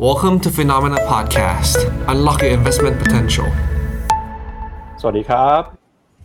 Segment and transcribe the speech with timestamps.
[0.00, 1.76] Welcome to Phenomena Podcast.
[2.08, 3.48] Unlock your investment potential.
[5.00, 5.62] สวัสดีครับ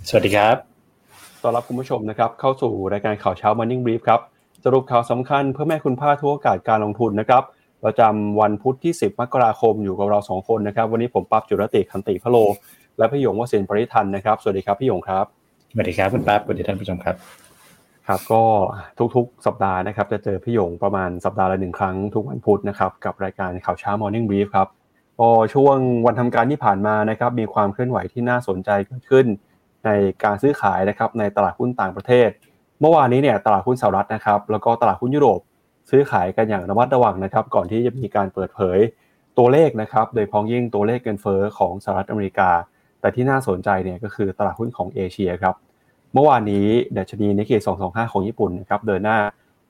[0.09, 0.55] สวัสดีครับ
[1.41, 4.21] ต้อนรับคุณผู้ชมนะครับเข้าสู่รายการข่าวเช้า Morning Brief ครับ
[4.65, 7.43] สรุปข่าวสำคัญเพื่อแม่คุณพลาดทุกโอกาสการลงทุนนะครับ
[7.83, 12.37] ประจำวันพุธที่ 10 มกราคมอยู่กับเรา 2 คนนะครับ วันนี้ผมปั๊บจุรติคันติพะโล
[12.97, 15.25] และพี่หยงวสินทร์ปริทันนะครับ สวัสดีครับพี่หยงครับ
[15.71, 17.15] สวัสดีครับคุณปั๊บสวัสดีท่านผู้ชมครับ
[18.09, 18.43] ครับก็
[19.15, 24.67] ทุกๆ สัปดาห์นะครับจะเจอพี่ยงประมาณสัปดาห์ละหนึ่งครั้งทุกวันพุธนะครับกับรายการข่าวเช้า Morning Brief ครับ
[25.17, 29.25] พอช่วงวันทำการที่ผ่านมานะครับมีความเคลื่อนไหวที่น่าสนใจเกิดขึ้น
[29.85, 29.89] ใน
[30.23, 32.29] การซื้อขายนะครับในตลาดหุ้นต่างประเทศ
[32.81, 35.39] เมื่อวานนี้เนี่ยตลาดหุ้นสหรัฐนะครับแล้วก็ตลาดหุ้นยุโรป
[35.89, 38.79] ซื้อขายกันอย่างระมัดระวังนะครับก่อนที่จะมีการเปิดเผย
[39.37, 42.49] ตัวเลขนะครับโดยพ้องยิ่งตัวเลขเงินเฟ้อของสหรัฐอเมริกา
[43.01, 45.55] แต่ที่น่าสนใจเนี่ยก็คือตลาดหุ้นของเอเชียครับ
[46.13, 46.65] เมื่อวานนี้
[46.97, 49.17] ดัชนีนิกเกิ225 ของญี่ปุ่นนะครับเดินหน้า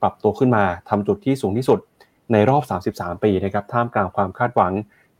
[0.01, 1.79] ปรับตัวขึ้นมาทำจุดที่สูงที่สุด
[2.31, 4.73] ในรอบ 33 ปีนะครับท่ามกลางความคาดหวัง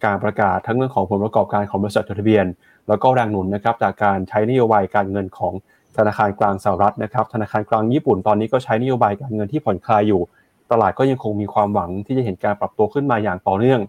[0.05, 2.45] การประกาศทั้งเรื่องของผลประกอบการของบริษัทจดทะเบียน
[2.87, 5.53] แล้วก็แรงหนุนนะครับจากการใช้นโยบายการเงินของ
[5.97, 10.21] ธนาคารกลางสหรัฐนะครับธนาคารกลางญี่ปุ่นตอนนี้ก็ใช้นโยบายการเงินที่ผ่อนคลายอยู่
[10.71, 13.79] ตลาดก็ยังคงมีความหวังที่จะเห็นการปรับตัวขึ้นมาอย่างต่อเนื่อง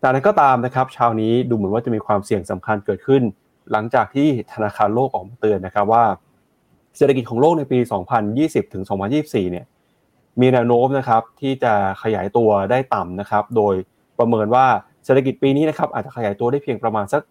[0.00, 3.22] แต่นั้นก็ตามนะครับเช้านี้ดูเหมือนว่าจะมีความเสี่ยงสำคัญเกิดขึ้น
[3.72, 6.04] หลังจากที่ธนาคารโลกออกมาเตือนนะครับว่า
[6.96, 7.78] เศรษฐกิจของโลกในปี
[8.26, 8.84] 2020 ถึง
[9.16, 9.64] 2024 เนี่ย
[10.40, 13.74] มีแนวโน้มนะครับที่จะขยายตัวได้ต่ำนะครับ โดย
[14.18, 14.66] ประเมินว่า
[15.04, 17.22] เศรษฐกิจปีนี้นะครับอาจจะขยายตัวได้เพียงประมาณสัก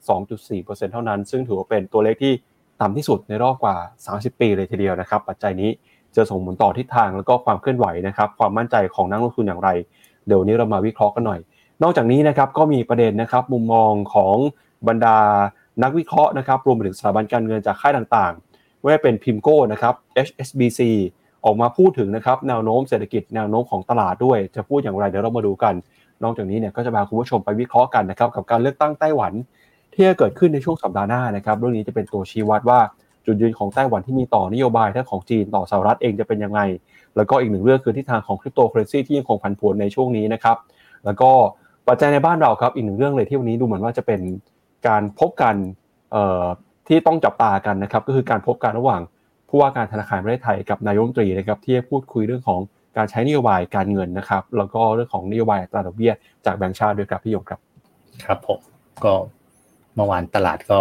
[0.41, 2.33] 2.4%เท่านั้น ซึ่งถือว่าเป็นตัวเลขที่
[2.81, 3.75] ต่ำที่สุดในรอบกว่า
[4.07, 5.69] 30 ปีเลยทีเดียวนะครับ ปัจจัยนี้
[6.15, 9.69] จะส่งผลต่อทิศทางแล้วก็ความเคลื่อนไหวนะครับ ความมั่นใจของนักลงทุนอย่างไร
[10.27, 11.39] เดี๋ยวนี้เรามาวิเคราะห์กันหน่อย
[11.83, 14.35] นอกจากนี้นะครับก็มีประเด็นนะครับมุมมองของ
[14.87, 15.17] บรรดา
[15.83, 18.48] นักวิเคราะห์นะครับรวมไปถึงสถาบันการเงินจากค่ายต่างๆ
[18.83, 19.93] ว่าเป็นพิมโก้นะครับ
[20.27, 20.79] HSBC
[21.45, 25.73] ออกมาพูดถึงนะครับแนวโน้มเศรษฐกิจแนวโน้มของตลาดด้วย จะพูดอย่างไรเดี๋ยวเรามาดูกัน
[26.23, 29.33] นอกจากนี้เนี่ยก็จะพาคุณผู้ชมไปวิเคราะห์กันนะครับกับการเลือกตั้งไต้หวัน
[29.93, 32.79] ที่จะเกิดขึ้นในช่วงสัปดาห์หน้านะครับเรื่องนี้จะเป็นตัวชี้วัดว่า
[33.25, 36.61] จุดยืนของไต้หวันที่มีต่อนโยบายทั้งของจีนต่อสหรัฐเองจะเป็นยังไง
[37.15, 40.57] แล้วก็อีกหนึ่งเรื่องคือทิศทางของคริปโตเคอเรนซีที่ยังคงผันผวนในช่วงนี้นะครับ
[41.05, 41.31] แล้วก็
[41.87, 44.21] ปัจจัยในบ้านเราครับอีกหนึ่งเรื่องเลยที่วันนี้ดูเหมือนว่าจะเป็น
[44.87, 45.55] การพบกัน
[46.89, 49.01] ที่ต้องจับตากันนะครับก็คือการพบกันระหว่าง
[49.49, 52.59] ผู้ว่าการธนาคารประเทศไทยกับนายกรัฐมนตรีนะครับที่จะพูดคุยเรื่องของ
[52.97, 56.13] การใช้นโยบายการเงินนะครับ แล้วก็เรื่องของนโยบายอัตราดอกเบี้ย
[56.45, 57.59] จากแบงก์ชาติด้วยครับพี่ยงครับ
[58.25, 58.59] ครับผม
[59.03, 59.13] ก็
[59.95, 60.79] เมื่อวานตลาดก็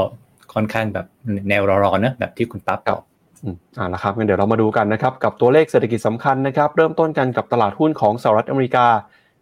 [0.55, 1.07] ค่อนข้างแบบ
[1.49, 3.03] แนวรอๆนะแบบที่คุณปั๊บบอก
[3.79, 8.87] อ่าละครับงั้นเดี๋ยวเรามาดูกันนะครับกับตัวเลขเศรษฐกิจสำคัญนะครับเริ่มต้นกันกับตลาดหุ้นของสหรัฐอเมริกา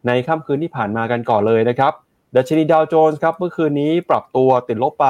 [0.07, 1.93] ในค่ำคืนที่ผ่านมากันก่อนเลยนะครับ
[2.37, 5.09] ดัชนีดาวโจนส์ครับเมื่อคืนนี้ปรับตัวติดลบไป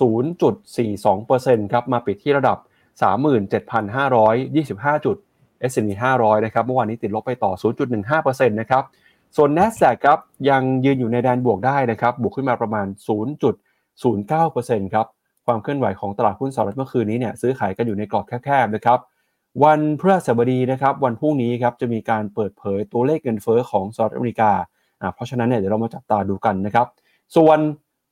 [0.00, 2.58] 0.42%ครับมาปิดที่ระดับ
[3.76, 5.16] 37,525 จุด
[5.70, 7.52] S&P 500 นะครับเมื่อวานนี้ติดลบไปต่อ
[8.00, 8.84] 0.15%นะครับ
[9.36, 10.18] ส่วน NASDAQ ครับ
[10.50, 12.86] ยังยืนอยู่ในแดนบวกได้นะครับบวกขึ้นมาประมาณ
[13.90, 15.06] 0.09%ครับ
[15.46, 18.98] ความเคลื่อนไหวของตลาดหุ้นสหรัฐเมื่อคืนนี้เนี่ยซื้อขายกันอยู่ในกรอบแคบๆนะครับ
[19.64, 24.52] วันพฤหัสบดีนะครับวันพรุ่งนี้ครับจะมีการเปิดเผยตัวเลขเงินเฟ้อของสหรัฐอเมริกา
[25.00, 26.86] อ่าเพราะฉะนั้นเนี่ยเดี๋ยวเรามาจับตาดูกันนะครับ
[27.36, 27.58] ส่วน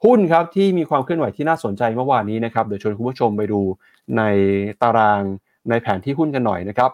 [0.05, 3.60] หุ้นครับที่มีความเคลื่อนไหวที่น่าสนใจเมื่อวานนี้นะครับเดี๋ยวชวนคุณผู้ชมไปดู
[4.16, 4.22] ใน
[4.82, 5.22] ตาราง
[5.71, 6.91] ในแผนที่หุ้นกันหน่อยนะครับ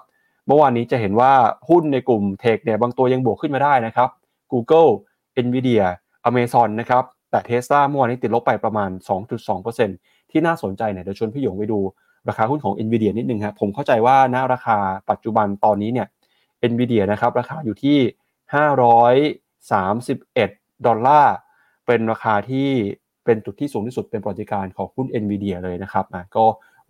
[0.47, 1.33] เมื่อวานนี้จะเห็นว่า
[1.69, 4.09] หุ้นในกลุ่มเทคเนี่ยบางตัวยังบวกขึ้นมาได้นะครับ
[4.53, 4.91] Google
[5.45, 5.85] Nvidia
[6.29, 8.91] Amazon นะครับแต่ Tesla เมื่อวานนี้ติดลบไปประมาณ
[9.61, 11.79] 2.2%ที่น่าสนใจเนี่ยเดี๋ยวชวนพี่หยงไปดู
[12.29, 14.79] ราคาหุ้นของ Nvidia นิดนึงครับผมเข้าใจว่าณราคา
[15.11, 16.07] ปัจจุบันตอนนี้เนี่ย
[16.71, 17.99] Nvidia นะครับราคาอยู่ที่
[20.01, 21.35] 531 ดอลลาร์
[21.91, 22.69] เป็นราคาที่
[23.25, 26.45] เป็นจุดที่สูงที่สุดเป็นประวัติการของหุ้น NVIDIA เลยนะครับอะก็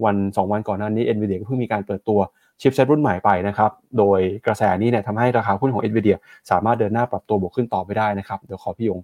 [0.05, 2.19] วัน 2 วันก่อนหน้านี้ NVIDIA ก็เพิ่งมีการเปิดตัว
[2.61, 6.17] ชิปเซตรุ่นใหม่ไปนะครับ โดยกระแสนี้เนี่ยทำให้ราคาหุ้นของ NVIDIA
[6.51, 9.01] สามารถเดินหน้าปรับตัวบวกขึ้นต่อไปได้นะครับ เดี๋ยวขอพี่ยง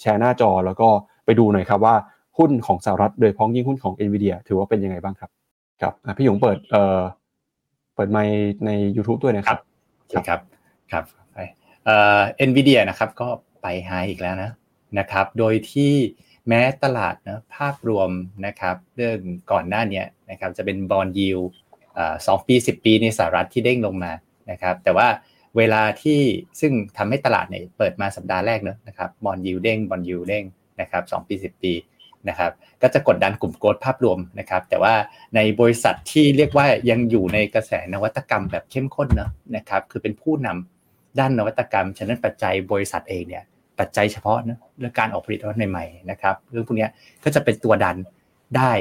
[0.00, 0.88] แชร์หน้าจอแล้วก็
[1.24, 1.94] ไปดูหน่อยครับว่า
[2.38, 5.30] หุ้นของสหรัฐโดยพ้องยิ่งหุ้นของ NVIDIA ถือว่าเป็นยังไงบ้างครับ
[5.82, 7.00] ครับพี่ยงเปิดเอ่อ
[7.94, 8.36] เปิดไมค์
[8.66, 9.58] ใน YouTube ด้วยนะครับ
[10.28, 10.40] ครับ
[10.92, 11.38] ครับไป
[11.84, 13.28] เอ่อ NVIDIA นะครับก็
[13.62, 14.50] ไปไฮอีกแล้วนะ
[14.98, 15.94] นะครับ โดยที่
[16.48, 18.10] แม้ตลาดนะภาพรวม
[18.46, 19.18] นะครับเรื่อง
[19.52, 21.38] ก่อนหน้านี้นะครับจะเป็นบอลยิว
[22.26, 24.12] สองปีสิบปีในสหรัฐที่เด้งลงมา
[24.50, 25.08] นะครับ แต่ว่า
[25.56, 26.20] เวลาที่
[26.60, 30.44] ซึ่งทำให้ตลาดเนี่ยเปิดมาสัปดาห์แรกเนอะนะครับบอลยิวเด้งบอลยิวเด้ง
[30.80, 31.72] นะครับสองปีสิบปี
[32.28, 34.94] นะครับก็จะกดดันกลุ่มโกลดภาพรวมนะครับ แต่ว่า
[35.36, 43.44] ในบริษัทที่เรียกว่ายังอยู่ในกระแสนวัตกรรมแบบเข้มข้นเนอะนะครับ คือเป็นผู้นำด้านนวัตกรรมฉะนั้นปัจจัยบริษัทเองเนี่ย
[43.78, 46.88] ปัจจัยเฉพาะนะเรื่องการออกผลิตภัณฑ์ใหม่ๆนะครับเรื่องพวกนี้
[47.24, 47.96] ก็จะเป็นตัวดัน
[48.56, 48.72] ได้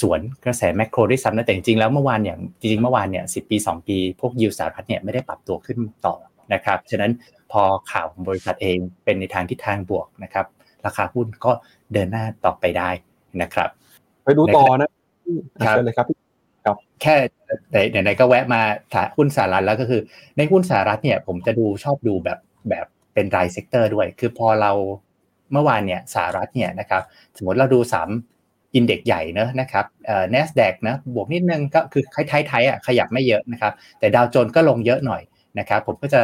[0.00, 6.14] สวนกระแสแมกโรด้วยซ้ำนะแต่จริงๆแล้วเมื่อวานอย่างจริงๆเมื่อวานเนี่ยสิปี 2 ปี พวกยิวสหรัฐเนี่ยไม่ได้ปรับตัวขึ้นต่อ
[6.52, 7.12] นะครับฉะนั้น
[7.52, 7.62] พอ
[7.92, 10.46] ข่าวของบริษัทเองเป็นในทางทิศทางบวกนะครับ
[10.86, 11.52] ราคาหุ้นก็
[11.92, 12.90] เดินหน้าต่อไปได้
[13.42, 13.68] นะครับ
[14.24, 14.88] ไปดูต่อนะ
[15.66, 16.06] ครับเลยครับ
[17.02, 17.16] แค่
[17.90, 18.60] ไหนๆก็แวะมา
[19.16, 20.00] หุ้นสหรัฐแล้วก็คือ
[20.36, 22.38] ในหุ้นสหรัฐเนี่ยผมจะดูชอบดูแบบ
[22.70, 22.86] แบบ
[23.18, 24.72] เป็นราย sector ด้วย คือพอเรา
[25.52, 27.02] เมื่อวานเนี่ยสหรัฐเนี่ยนะครับ
[27.36, 28.08] สมมติเราดูสาม
[28.74, 35.22] index ใหญ่เนอะนะครับเอ่อ NASDAQ นะบวกนิดนึงก็คือไทยไทยอะขยับไม่เยอะนะครับแต่ดาวโจนส์ก็ลงเยอะหน่อย
[35.58, 36.20] นะครับผมก็จะ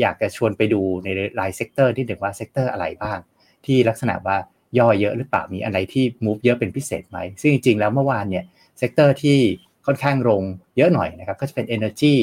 [0.00, 1.08] อยากจะชวนไปดูใน
[1.40, 3.18] ราย sector นิดหนึ่งว่า sector อะไรบ้าง
[3.66, 4.36] ที่ลักษณะว่า
[4.78, 8.44] ย่อเยอะหรือเปล่ามีอะไรที่ move เยอะเป็นพิเศษไหมซึ่งจริงๆแล้วเมื่อวานเนี่ย
[8.78, 9.38] sector ที่
[9.86, 10.42] ค่อนข้างลง
[10.76, 12.14] เยอะหน่อยนะครับก็จะเป็น energy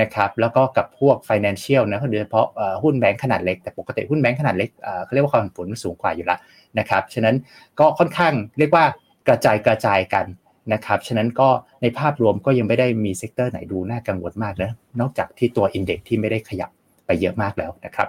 [0.00, 2.46] นะครับแล้วก็กับพวก financial นะโดยเฉพาะ
[2.82, 4.70] หุ้นแบงค์ขนาดเล็กแต่ปกติหุ้นแบงค์ขนาดเล็ก
[5.04, 6.38] เขาเรียกว่าความผันผวนมันสูงกว่าอยู่แล้ว
[6.78, 7.36] นะครับฉะนั้น
[7.80, 8.84] ก็ค่อนข้างเรียกว่า
[9.28, 10.26] กระจายกระจายกัน
[10.72, 11.48] นะครับฉะนั้นก็
[11.82, 16.70] ในภาพรวมก็ยังไม่ได้มี sector ไหนดูน่ากังวลมากนะนอกจากที่ตัว index ที่ไม่ได้ขยับ
[17.06, 18.08] ไปเยอะมากแล้วนะครับ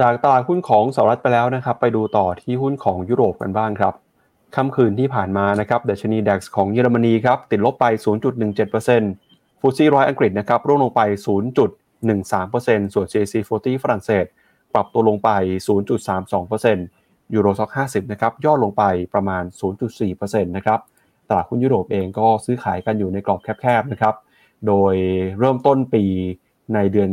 [0.00, 3.94] จากตลาดหุ้นของสหรัฐไปแล้วนะครับ ไปดูต่อที่หุ้นของยุโรปกันบ้างครับ
[4.56, 7.84] ค่ำคืนที่ผ่านมานะครับดัชนี DAX ของเยอรมนีครับติดลบไป
[8.58, 9.27] 0.17%
[9.60, 11.00] ฟูซี่ร้อยอังกฤษนะครับร่วงลงไป
[11.68, 14.24] 0.13%ส่วน CAC 40 ฝรั่งเศส
[14.74, 15.30] ปรับตัวลงไป
[16.08, 18.82] 0.32%ยูโรซ็อก50 นะครับ ย่อลงไป
[19.14, 19.42] ประมาณ
[19.98, 20.80] 0.4%นะครับ
[21.28, 24.14] ตลาดหุ้นยุโรปเองก็ซื้อขายกันอยู่ในกรอบแคบๆนะครับ
[24.66, 24.94] โดย
[25.38, 26.04] เริ่มต้นปี
[26.74, 27.10] ในเดือน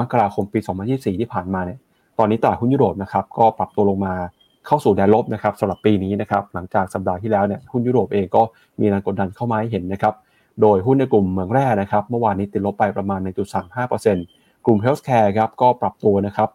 [0.00, 0.58] มกราคมปี
[0.90, 1.78] 2024 ที่ผ่านมาเนี่ย
[2.18, 4.14] ตอนนี้ตลาดหุ้นยุโรปนะครับก็ปรับตัวลงมา
[4.66, 8.42] เข้าสู่แดนลบนะครับสำหรับปีนี้นะครับ หลังจากสัปดาห์ที่แล้วเนี่ยหุ้นยุโรปเองก็
[8.80, 10.14] มีแรงกดดันเข้ามาให้เห็นนะครับ
[10.62, 13.20] โดยหุ้นในกลุ่มเหมืองแร่นะครับเมื่อวานนี้ติดลบไปประมาณ
[13.92, 16.48] 1.35%กลุ่ม healthcare ครับก็ปรับตัวนะครับ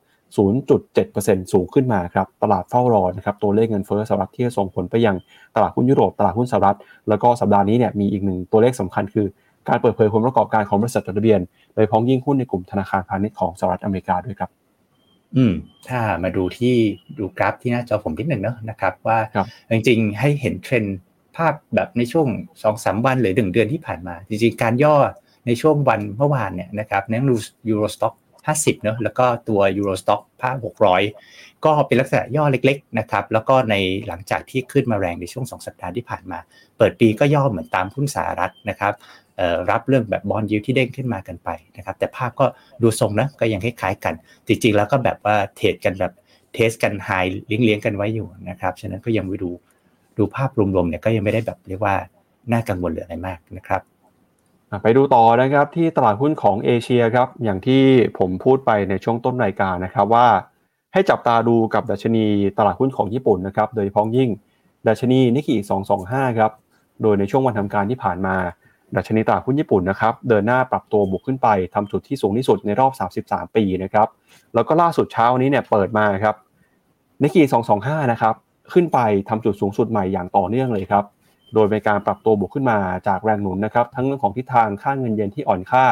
[0.77, 5.15] 0.7%สูงขึ้นมาครับตลาดเฝ้ารอนะครับตัวเลขเงินเฟ้อสหรัฐที่ส่งผลไปยัง
[5.55, 6.77] ตลาดหุ้นยุโรปตลาดหุ้นสหรัฐ
[7.09, 9.25] แล้วก็สัปดาห์นี้เนี่ยมีอีกหนึ่งตัวเลขสำคัญคือ
[9.69, 11.39] การเปิดเผยผลประกอบการของบริษัทจดทะเบียน
[11.73, 14.49] โดยพ้องยิ่งหุ้นในกลุ่มธนาคารพาณิชย์ของสหรัฐอเมริกาด้วยครับ
[15.37, 15.53] อืม
[15.87, 16.75] ถ้ามาดูที่
[17.17, 19.17] ดูกราฟที่หน้าจอผมนิดหนึ่งเนอะนะครับ ว่า
[19.71, 20.97] จริงๆให้เห็นเทรนด์
[21.37, 22.27] ภาพแบบในช่วง
[22.63, 24.95] สองสามวันหรือหนึ่งเดือนที่ผ่านมา จริงๆ การย่อ
[25.47, 27.35] ในช่วงวันเมื่อวานเนี่ยนะครับนั่งดู
[27.69, 28.13] ยูโรสต็อก
[28.47, 30.55] 50เนอะแล้วก็ตัวยูโรสต็อกภาพ
[31.05, 33.75] 600 ก็เป็นลักษณะย่อเล็กๆนะครับแล้วก็ใน
[34.07, 36.39] หลังจากที่ขึ้นมาแรงในช่วง 2 สัปดาห์ที่ผ่านมา
[36.77, 38.93] เปิดปีก็ย่อเหมือนตามหุ้นสหรัฐนะครับ
[39.71, 42.45] รับเรื่องแบบบอลยิวที่เด้งขึ้นมากันไปนะครับแต่ภาพก็
[42.81, 44.13] ดูทรงนะก็ยังคล้ายๆกัน
[44.47, 46.13] จริงๆ แล้วก็แบบว่าเทรดกันแบบ
[46.53, 47.09] เทสกันไฮ
[47.47, 49.51] เลี้ยงๆกันไว้อยู่นะครับฉะนั้นก็ยังไปดู
[50.17, 51.95] ดูภาพรวมๆเนี่ยก็ยังไม่ได้แบบเรียกว่า
[52.51, 53.81] น่ากังวลเหรืออะไรมากนะครับ
[54.83, 57.83] ไปดูต่อนะครับที่ตลาดหุ้นของเอเชียครับอย่างที่
[58.19, 60.27] ผมพูดไปในช่วงต้นรายการนะครับว่า
[60.93, 62.25] ให้จับตาดูกับดัชนี
[62.57, 64.29] ตลาดหุ้นของญี่ปุ่นนะครับโดยพ้องยิ่ง
[64.87, 65.55] ดัชนีนิกเกิ
[65.97, 66.51] 225ครับ
[67.01, 68.35] โดยในช่วงวันทำการที่ผ่านมา
[68.95, 72.91] ดัชนีตลาดหุ้นญี่ปุ่นนะครับเดินหน้าปรับตัวบวกขึ้นไปทำจุดที่สูงที่สุดในรอบ
[73.25, 74.07] 33 ปีนะครับ
[74.53, 76.35] แล้วก็ล่าสุดเช้านี้เนี่ยเปิดมาครับ
[77.21, 77.41] นิกเกิ
[77.77, 78.35] 225นะครับ
[78.71, 78.99] ขึ้นไป
[79.29, 81.03] ทำจุดสูงสุดใหม่อย่างต่อเนื่องเลยครับ
[81.53, 82.77] โดยเป็นการปรับตัวบวกขึ้นมา
[83.07, 85.85] จากแรงหนุนนะครับ ทั้งเรื่องของทิศทางค่าเงินเยนที่อ่อนค่า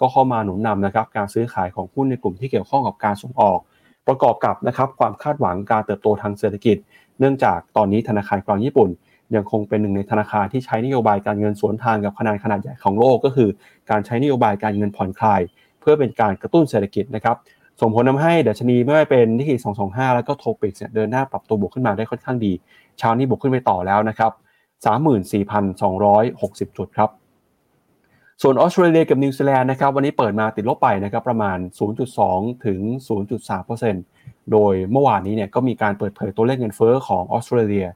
[0.00, 3.58] ก็เข้ามาหนุนนำนะครับ การซื้อขายของหุ้นในกลุ่มที่เกี่ยวข้องกับการส่งออก
[4.06, 6.76] ประกอบกับนะครับความคาดหวังการเติบโตทางเศรษฐกิจ
[7.18, 8.88] เนื่องจากตอนนี้ธนาคารกลางญี่ปุ่น
[9.34, 13.48] ยังคงเป็นหนึ่งในธนาคารที่ใช้นโยบายการเงินสวนทางกับขนาดขนาดใหญ่ของโลกก็คือ
[13.90, 15.40] การใช้นโยบายการเงินผ่อนคลาย
[15.80, 17.36] เพื่อเป็นการกระตุ้นเศรษฐกิจนะครับ
[17.80, 22.52] ส่งผลทำให้ดัชนีไม่ว่าเป็นนิกเกิ225 แล้วก็ TOPIX เนี่ยเดินหน้าปรับตัวบวกขึ้นมาได้ค่อนข้างดี
[22.98, 24.32] เช้านี้บวกขึ้นไปต่อแล้วนะครับ
[25.78, 27.10] 34,260 จุดครับ
[28.42, 31.58] ส่วนออสเตรเลียกับนิวซีแลนด์นะครับวันนี้เปิดมาติดลบไปนะครับประมาณ
[32.10, 32.80] 0.2 ถึง
[33.66, 37.86] 0.3%โดยเมื่อวานนี้เนี่ยก็มีการเปิดเผยตัวเลขเงินเฟ้อของออสเตรเลีย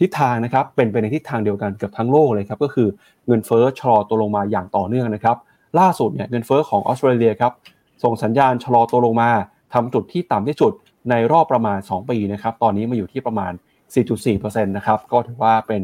[0.00, 2.88] ทิศทางนะครับเป็นไปในทิศทางเดียวกันเกือบทั้งโลกเลยครับก็คือ
[3.26, 5.36] เงินเฟ้อชะลอตัวลงมาอย่างต่อเนื่องนะครับ
[5.78, 7.52] ล่าสุดเนี่ยเงินเฟ้อของออสเตรเลียครับ
[8.02, 9.30] ส่งสัญญาณชะลอตัวลงมา
[9.74, 10.72] ทำจุดที่ต่ำที่สุด
[11.10, 13.52] ในรอบประมาณ 2 ปีนะครับ ตอนนี้มาอยู่ที่ประมาณ
[13.94, 15.82] 4.4%นะครับ ก็ถือว่าเป็น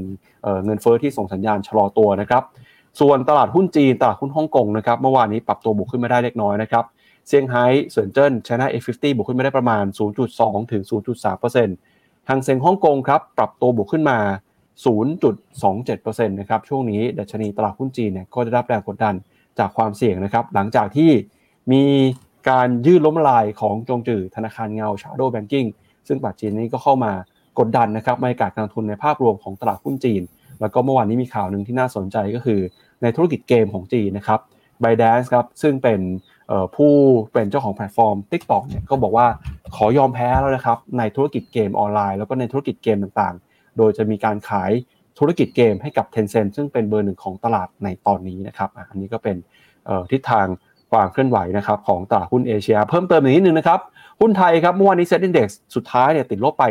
[0.65, 2.43] เงินเฟอ้อที่ส่งสัญญาณชะลอตัวนะครับ
[3.01, 6.85] ส่วนตลาดหุ้นจีน ตลาดหุ้นฮ่องกงนะครับ เมื่อวานนี้ปรับตัวบวกขึ้นมาได้เล็กน้อยนะครับ
[7.29, 9.85] เซี่ยงไฮ้เซินเจิ้นไชน่า A50 บวกขึ้นมาได้ประมาณ
[10.29, 10.83] 0.2 ถึง
[11.55, 14.19] 0.3%ทางเซ็งฮ่องกงครับ ปรับตัวบวกขึ้นมา
[15.25, 19.15] 0.27%นะครับ ช่วงนี้ดัชนีตลาดหุ้นจีนเนี่ย ก็ได้รับแรงกดดัน
[19.59, 21.11] จากความเสี่ยงนะครับ หลังจากที่
[21.73, 21.85] มี
[22.51, 25.69] การยืดล้มลายของจงจือธนาคารเงา Shadow Banking
[26.09, 27.13] ซึ่งปัจจุบันนี้ก็เข้ามา
[27.59, 30.23] กดดันนะครับบรรยากาศการทุนในภาพรวมของตลาดหุ้นจีน
[30.61, 32.61] แล้วก็เมื่อวานนี้มีข่าวหนึ่งที่น่าสนใจก็คือ
[33.03, 34.41] ในธุรกิจเกมของจีนนะครับ
[34.83, 36.01] b y d a n c e ครับซึ่งเป็น
[36.77, 36.93] ผู้
[37.33, 39.27] เป็นเจ้าของแพลตฟอร์ม TikTok เนี่ยก็บอกว่า
[39.77, 44.71] ขอยอมแพ้แล้วนะครับในธุรกิจเกมออนไลน์ แล้วก็ในธุรกิจเกมต่างๆ โดยจะมีการขาย
[45.19, 49.37] ธุรกิจเกมให้กับ Tencent ซึ่งเป็นเบอร์หนึ่งของตลาดในตอนนี้นะครับอันนี้ก็เป็น
[50.13, 50.47] ทิศทาง
[50.95, 53.81] ความเคลื่อนไหวนะครับของตลาดหุ้นเอเชีย เพิ่มเติมอีกนิดนึงนะครับ
[54.21, 56.65] หุ้นไทยครับเมื่อวานนี้ SET Index สุดท้ายเนี่ยติดลบไป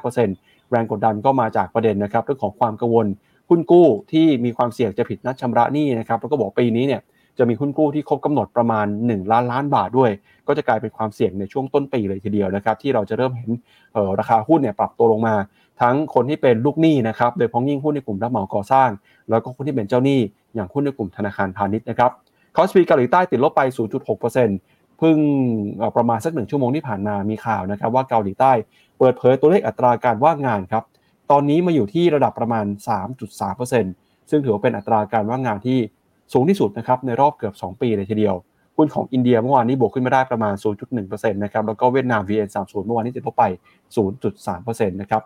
[0.00, 3.06] 3.5%แรงกดดันก็มาจากประเด็นนะครับเรื่องของความกังวล
[3.48, 7.00] หุ้นกู้ที่มีความเสี่ยงจะผิดนัดชำระหนี้นะครับแล้วก็บอกปีนี้เนี่ย
[7.38, 10.10] จะมีหุ้นกู้ที่ครบกำหนดประมาณ 1 ล้านล้านบาทด้วย
[10.46, 13.50] ก็จะกลายเป็นความเสี่ยงในช่วงต้นปีเลยทีเดียวนะครับที่เราจะเริ่มเห็น
[14.18, 15.34] ราคาหุ้นเนี่ยปรับตัวลงมา
[15.82, 18.90] ทั้งคนที่เป็นลูกหนี้นะครับโดยพ้องยิ่งหุ้นในกลุ่มรับเหมาก่อสร้าง
[19.30, 20.20] แล้วก็คนที่เป็นเจ้าหนี้
[20.54, 22.10] อย่างหุ้นในกลุ่มธนาคารพาณิชย์นะครับ
[22.60, 25.16] อสปีเกาหลีใต้ติดลบไป 0.6%เพิ่ง
[25.96, 28.52] ประมาณสักหนึ่งชั่วโมงที่ผ่านมามีข่าวนะครับว่าเกาหลีใต้
[28.98, 30.84] เปิดเผยตัวเลขอัตราการว่างงานครับ
[31.30, 32.66] ตอนนี้มาอยู่ที่ระดับประมาณ
[33.28, 35.78] 3.3%ซึ่งถือว่าเป็นอัตราการว่างงานที่
[36.32, 38.36] สูงที่สุดนะครับในรอบเกือบ 2 ปีเลยทีเดียว
[38.76, 40.54] หุ้นของอินเดียเมื่อวานนี้บวกขึ้นมาได้ประมาณ
[40.92, 43.44] 0.1%นะครับแล้วก็เวียดนาม VN30 เมื่อวานนี้ติดลบไป
[44.06, 45.22] 0.3%นะครับ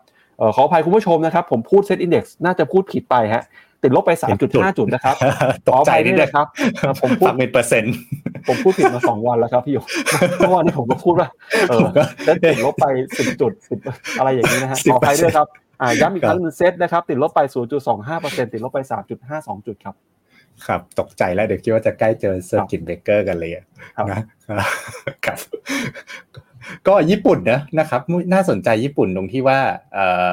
[0.55, 3.45] ขออภัยคุณผู้ชมนะครับผมพูดเซ็ตอินดี x น่าจะพูดผิดไปฮะ
[3.85, 4.41] ติดลบไป 3.5
[4.79, 5.17] จุดนะครับ
[5.69, 6.47] ตกใจนิดนึงครับ
[7.03, 7.95] ผมพูดเป็นเปอร์เซ็นต์
[8.49, 9.79] ผมพูดผิดมา2วันแล้วครับพี่โย
[10.39, 11.29] เมื่อวานนี้ผมก็พูดว่า
[11.69, 11.87] เออ
[12.45, 13.53] ติดลบไป 10 จุด
[13.85, 15.47] 10อะไรอย่างนี้นะฮะขออภัยด้วยครับ
[16.01, 17.41] ย้ำอีกครั้งนึงเซ็ตนะครับ ติดลบไป
[17.97, 18.79] 0.25%ติดลบไป
[19.23, 19.95] 3.52 จุดครับ
[20.67, 23.51] ครับตกใจแล้วเดี๋ยวคิดว่าจะใกล้เจอ circuit breaker กันเลย
[24.11, 24.19] นะ
[25.25, 25.39] ครับ
[26.87, 28.01] ก็ญี่ปุ่นนะนะครับ
[28.33, 29.59] น่าสนใจญี่ปุ่นตรงที่ว่า
[29.95, 29.99] เอ
[30.31, 30.33] อ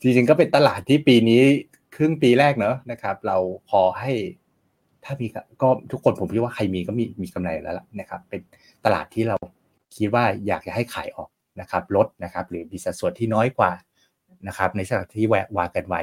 [0.00, 1.42] จริงๆก็เป็นตลาดที่ปีนี้
[1.94, 3.36] ครึ่งปีแรกเนอะนะครับ เรา
[3.70, 4.12] พอให้
[5.04, 5.26] ถ้ามี
[5.62, 8.40] ก็ทุกคนผมคิดว่าใครมีก็มีมีกำไรแล้วล่ะนะครับ เป็น
[8.84, 9.36] ตลาดที่เรา
[9.96, 13.72] คิดว่าอยากจะให้ขายออกนะครับลดนะครับ หรือมีสัดส่วนที่น้อยกว่า
[14.48, 16.00] นะครับ ในสถานที่แวะวากันไว้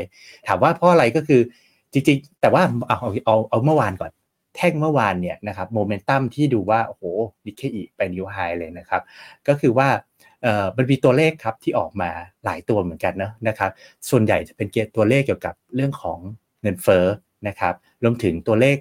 [0.47, 1.41] ถามว่าเพราะอะไรก็คือ
[1.93, 4.11] จริงๆ แต่ว่าเอาเอาเอาเมื่อวานก่อน
[4.55, 7.03] แท่งเมื่อวานเนี่ยนะครับโมเมนตัมที่ดูว่า โอ้โห
[7.45, 9.01] ดิเคอีไปนิวไฮเลยนะครับ
[9.47, 9.87] ก็คือว่า
[10.77, 12.09] มันมีตัวเลขครับที่ออกมา
[12.45, 13.71] หลายตัวเหมือนกันนะนะครับ
[14.09, 16.19] ส่วนใหญ่จะเป็นเกียร์ตัวเลขเกี่ยวกับเรื่องของ
[16.61, 17.05] เงินเฟ้อ
[17.47, 18.77] นะครับรวมถึงตัวเลข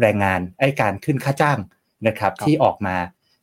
[0.00, 1.58] แรงงานไอ้การขึ้นค่าจ้าง
[2.08, 2.96] นะครับ ที่ออกมา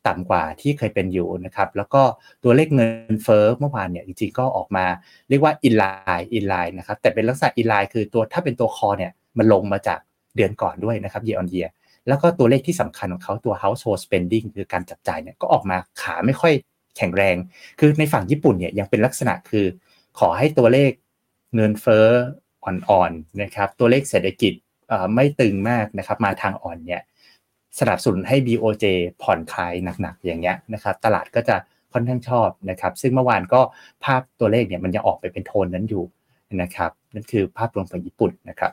[0.08, 2.02] ต่ำกว่าที่เคยเป็นอยู่นะครับ แล้วก็
[2.44, 4.86] ตัวเลขเงินเฟ้อเมื่อวานเนี่ยจริงๆก็ออกมา
[5.30, 5.86] เรียกว่าอินไล
[6.20, 10.00] น์อินไลน์นะครับแต่เป็นลักษณะอินไลน์คือตัวถ้าเป็นตัวคอเนี่ยมันลงมาจาก
[10.36, 11.70] เดือนก่อนด้วยนะครับ year on year
[12.08, 16.54] แล้วก็ตัวเลขที่สำคัญของเขาตัว household spending คือการจับจ่ายเนี่ยก็ออกมาขาไม่ค่อย
[16.98, 17.36] แข็งแรง
[17.80, 19.66] คือในฝั่งญี่ปุ่นเนี่ยยังเป็นลักษณะคือ
[20.20, 20.92] ขอให้ตัวเลข
[21.56, 22.08] เงินเฟ้อ
[22.66, 24.54] อ่อนๆนะครับ ตัวเลขเศรษฐกิจ
[25.16, 27.02] ไม่ตึงมากนะครับ มาทางอ่อนเนี่ย
[27.80, 28.86] สนับสนุนให้ BOJ
[29.22, 31.56] ผ่อนคลายหนักๆ อย่างเงี้ยนะครับ ตลาดก็จะ
[31.94, 33.62] ค่อนข้างชอบนะครับ ซึ่งเมื่อวานก็
[34.04, 36.04] ภาพตัวเลขเนี่ยมันยังออกไปเป็นโทนนั้นอยู่
[36.62, 38.72] นะครับ นั่นคือภาพรวมของญี่ปุ่นนะครับ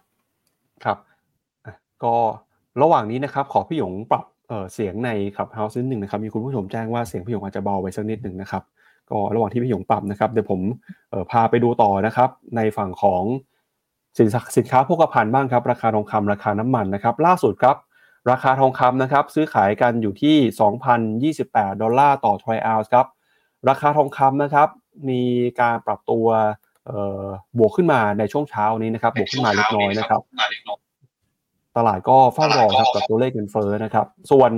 [0.85, 0.99] ครับ
[2.05, 2.15] ก็
[2.83, 4.25] ระหว่างนี้นะครับ ขอพี่หยงปรับ
[4.73, 8.62] เสียงในครับเฮาส์นิดหนึ่งนะครับ มีคุณผู้ชมแจ้งว่าเสียงพี่หยงอาจจะเบาไปสักนิดหนึ่งนะครับ
[9.11, 10.61] ก็ระหว่างที่พี่หยงปรับนะครับเดี๋ยวผม
[11.31, 13.23] พาไปดูต่อนะครับ ในฝั่งของ
[14.19, 17.76] สินสินค้าโภคภัณฑ์บ้างครับ ราคาทองคำราคาน้ำมันนะครับ ล่าสุดครับ
[18.31, 23.07] ราคาทองคำนะครับ ซื้อขายกันอยู่ที่ 2,028 ดอลลาร์ต่อทรอยออนซ์ครับ
[23.69, 24.69] ราคาทองคำนะครับ
[25.09, 25.23] มี
[25.61, 26.26] การปรับตัว
[27.59, 30.21] บวกขึ้นมาในช่วงเช้านี้นะครับ บวกขึ้นมาเล็กน้อยนะครับ
[31.78, 34.50] ตลาดก็เฝ้ารอครับกับตัวเลขเงินเฟ้อนะครับ ส่วน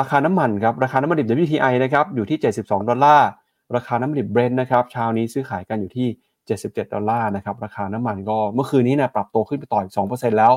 [0.00, 3.28] ราคาน้ำมันครับ ราคาน้ำมันดิบ WTI นะครับอยู่ที่ 72 ดอลลาร์
[3.76, 6.08] ราคาน้ำมันดิบเบรนท์นะครับเช้านี้ซื้อขายกันอยู่ที่
[6.46, 10.52] 77 ดอลลาร์นะครับ ราคาน้ำมันก็เมื่อคืนนี้นะปรับตัวขึ้นไปต่ออีก2%แล้ว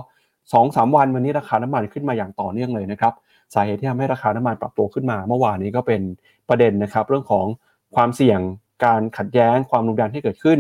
[0.53, 3.13] สองสามวันวันนี้ราคาน้ำมันขึ้นมาอย่างต่อเนื่องเลยนะครับ
[3.53, 6.01] สาเหตุที่ทำให้ราคาน้ำมันปรับตัวขึ้นมา เมื่อวานนี้ก็เป็น
[6.49, 7.45] ประเด็นนะครับ เรื่องของ
[7.95, 8.39] ความเสี่ยง
[8.85, 10.59] การขัดแย้งความรุนแรงที่เกิดขึ้น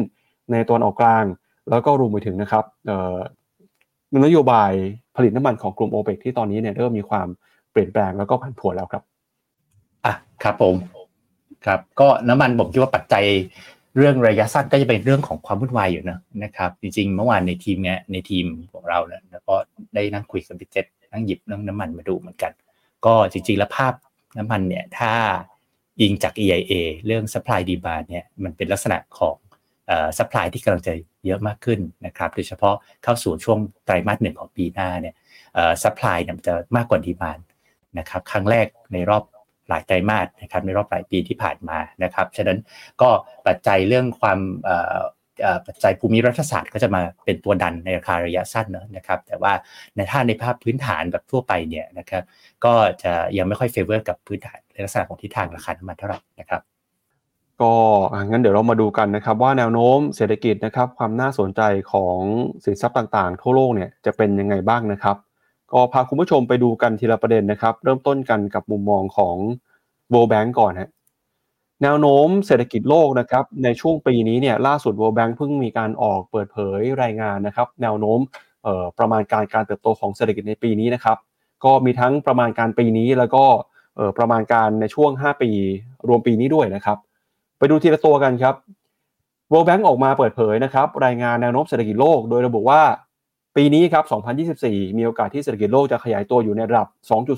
[0.51, 1.25] ในตอนออกกลาง
[1.69, 2.63] แล้วก็รวมไปถึงนะครับ
[4.25, 4.71] นโยบาย
[5.19, 7.27] ผลิตน้ำมันของกลุ่มโอเปกที่ตอนนี้เนี่ยเริ่มมีความ
[7.71, 9.03] เปลี่ยนแปลงแล้วก็ผันผวนแล้วครับ
[10.05, 10.75] อะครับผม
[11.65, 13.25] ครับ ก็น้ำมันผมคิดว่าปัจจัย
[13.95, 19.55] เรื่องระยะสั้นก็จะเป็นเรื่องของความวุ่นวายอยู่นะนะครับ จริงๆเมื่อวานในทีมเนี้ยในทีมของเราเนี่ยแล้วก็
[19.95, 22.51] ได้นั่งคุยกับพี่เจษนั่งหยิบเรื่องน้ำมันมาดูเหมือนกัน
[23.05, 23.93] ก็จริง ๆ แล้วภาพ
[24.37, 25.13] น้ำมันเนี่ยถ้า
[26.01, 26.73] อิงจาก EIA
[27.05, 29.35] เรื่อง supply demand เนี่ยมันเป็นลักษณะของ
[29.87, 30.93] เอ่อ supply ที่กำลังจะ
[31.25, 35.15] เยอะมากขึ้นนะครับโดยเฉพาะเข้าสู่ช่วงไตรมาสหนึ่งของปีหน้าเนี่ย
[35.53, 37.41] เอ่อ supply เนี่ยจะมากกว่า demand
[37.99, 39.23] นะครับครั้งแรกในรอบ
[39.69, 42.59] หลายไตรมาสนะครับในรอบหลายปีที่ผ่านมานะครับฉะนั้น
[43.01, 43.09] ก็
[43.47, 44.39] ปัจจัยเรื่องความ
[45.67, 49.53] ปัจจัยภูมิรัฐศาสตร์ก็จะมาเป็นตัวดันในราคาระยะสั้นนะครับ แต่ว่า
[49.95, 52.23] ในท่าในภาพพื้นฐานแบบทั่วไปเนี่ยนะครับ
[52.65, 52.73] ก็
[53.03, 56.61] จะยังไม่ค่อยเฟเวอร์กับพื้นฐานในลักษณะของทิศทางราคาน้ำมันเท่าไหร่นะครับ
[57.61, 57.73] ก็
[58.29, 61.61] งั้นเดี๋ยวเรามาดูกันนะครับ ว่าแนวโน้มเศรษฐกิจนะครับ ความน่าสนใจ
[61.91, 62.17] ของ
[62.65, 65.15] สินทรัพย์ต่างๆ ทั่วโลกเนี่ยจะเป็นยังไงบ้างนะครับ
[65.71, 69.35] ก็พาคุณผู้ชมไปดูกันทีละประเด็นนะครับ เริ่มต้นกันกับมุมมองของ
[70.13, 70.89] World Bank ก่อนฮะ
[71.83, 78.19] แนวโน้มเศรษฐกิจโลกนะครับในช่วงปีนี้เนี่ยล่าสุด World Bank เพิ่งมีการออกเปิดเผยรายงานนะครับ แนวโน้ม
[78.99, 81.17] ประมาณการการเติบโตของเศรษฐกิจในปีนี้นะครับ
[81.63, 83.45] ก็มีทั้งประมาณการปีนี้แล้วก็
[84.17, 85.51] ประมาณการในช่วง 5 ปี
[86.07, 86.97] รวมปีนี้ด้วยนะครับ
[87.59, 88.55] ไปดูทีละตัวกันครับ
[89.51, 92.81] World Bank ออกมาเปิดเผยนะครับ รายงานแนวโน้มเศรษฐกิจโลก โดยระบุว่า
[93.55, 94.03] ปีนี้ครับ
[94.51, 96.87] 2024 มีโอกาสที่เศรษฐกิจโลกจะขยายตัวอยู่ในระดับ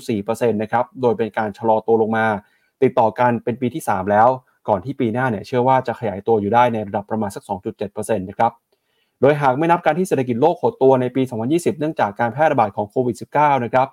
[0.02, 2.26] 2.4%นะครับ โดยเป็นการชะลอตัวลงมา
[2.82, 4.28] ติดต่อกันเป็นปีที่ 3 แล้ว
[4.68, 7.42] ก่อนที่ปีหน้าเนี่ยเชื่อว่าจะขยายตัวอยู่ได้ในระดับประมาณสัก
[7.84, 8.52] 2.7%นะครับ
[9.20, 13.88] โดยหากไม่นับการที่เศรษฐกิจโลกหดตัวในปี 2020 เนื่องจากการแพร่ระบาดของโควิด -19 นะครับ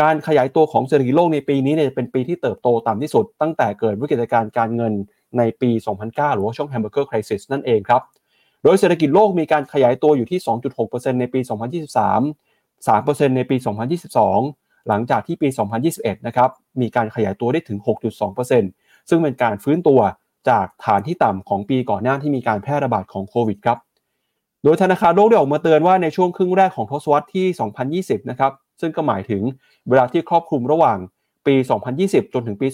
[0.00, 4.92] การขยายตัวของเศรษฐกิจโลกในปีนี้เนี่ยเป็นปีที่เติบโตต่ำที่สุด ตั้งแต่เกิดวิกฤตการณ์การเงิน
[5.38, 5.70] ในปี
[6.02, 8.02] 2009 หรือว่าช่วง Hamburger Crisis นั่นเองครับ
[8.64, 10.40] โดยเศรษฐกิจโลกมีการขยายตัวอยู่ที่
[10.80, 13.56] 2.6%ในปี 2023 3%ในปี
[14.22, 15.48] 2022 หลังจากที่ปี
[15.88, 17.78] 2021 นะครับมีการขยายตัวได้ถึง
[18.44, 20.00] 6.2%ซึ่งเป็นการฟื้นตัว
[20.48, 23.78] จากฐานที่ต่ำของปีก่อนหน้าที่มีการแพร่ระบาดของโควิดครับ
[24.64, 27.46] โดยธนาคารโลกได้ออกมาเตือนว่าในช่วงครึ่งแรกของทศวรรษที่
[28.18, 29.42] 2020 นะครับ ซึ่งก็หมายถึง
[29.88, 30.98] เวลาที่ครอบคลุมระหว่าง
[31.46, 31.54] ปี
[31.94, 32.66] 2020 จนถึงปี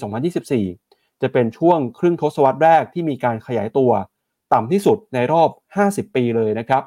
[0.43, 0.86] 2024
[1.23, 3.91] จะเป็นช่วงครึ่งทศวรรษแรกที่มีการขยายตัว
[4.55, 5.51] ต่ำที่สุดในรอบ
[5.85, 6.83] 50 ปีเลยนะครับ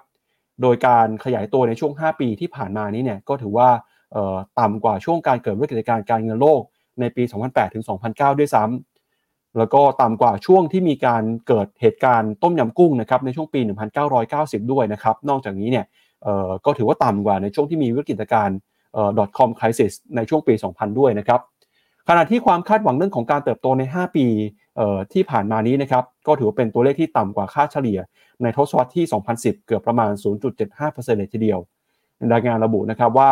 [0.61, 3.69] โดยการขยายตัวในช่วง 5 ปีที่ผ่านมานี้เนี่ยก็ถือว่า
[4.59, 6.61] ต่ำกว่าช่วงการเกิดวิกฤตการการเงินโลก
[6.99, 13.59] ในปี 2008 ถึง 2009 ด้วยซ้ำแล้วก็ต่ำกว่าช่วงที่มีการเกิดเหตุการณ์ต้มยำกุ้งนะครับในช่วงปี
[14.15, 15.85] 1990 ด้วยนะครับ นอกจากนี้เนี่ย
[16.65, 18.49] ก็ถือว่าต่ำกว่าในช่วงที่มีวิกฤตการ
[19.37, 21.39] .com crisis ในช่วงปี 2000 ด้วยนะครับ
[22.11, 24.25] ขณะที่ความคาดหวังเรื่องของการเติบโตใน 5 ปี
[25.13, 27.99] ที่ผ่านมานี้นะครับก็ถือว่าเป็นตัวเลขที่ต่ำกว่าค่าเฉลี่ย
[28.43, 30.11] ในทศวรรษที่ 2010 เกือบประมาณ
[30.65, 31.59] 0.75%เลยทีเดียว
[32.33, 33.31] รายงานระบุนะครับว่า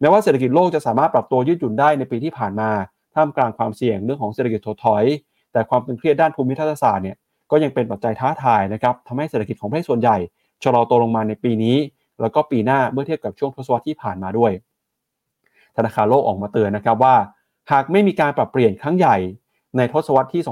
[0.00, 2.70] แม้ว่าเศรษฐกิจโลกจะสามารถปรับตัวยืดหยุ่นได้ในปีที่ผ่านมา
[3.14, 5.04] ท่ามกลางความเสี่ยงเรื่องของเศรษฐกิจถดถอย
[5.52, 7.16] แต่ความตึงเครียดด้านภูมิทัศศาสตร์เนี่ย
[7.50, 10.16] ก็ยังเป็นปัจจัยท้าทายนะครับทำให้เศรษฐกิจของประเทศส่วนใหญ่
[10.64, 11.76] ชะลอตัวลงมาในปีนี้
[12.20, 14.52] แล้วก็ปีหน้าเมื่อเทียบกับช่วงทศวรรษที่ผ่านมาด้วย
[15.76, 17.14] ธนาคารโลกออกมาเตือนนะครับว่า
[17.72, 19.16] หากไม่มีการปรับเปลี่ยนครั้งใหญ่
[19.76, 20.42] ในทศวรรษที่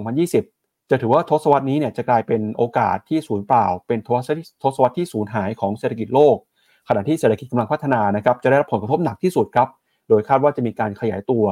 [0.46, 3.98] 2020 จะถือว่าทศวรรษนี้เนี่ยจะกลายเป็นโอกาสที่สูญเปล่า เป็น
[4.62, 6.36] ทศวรรษที่สูญหายของเศรษฐกิจโลก
[6.88, 9.68] ขณะที่เศรษฐกิจกำลังพัฒนานะครับจะได้รับผลกระทบหนักที่สุดครับ
[10.08, 11.44] โดยคาดว่าจะมีการขยายตัว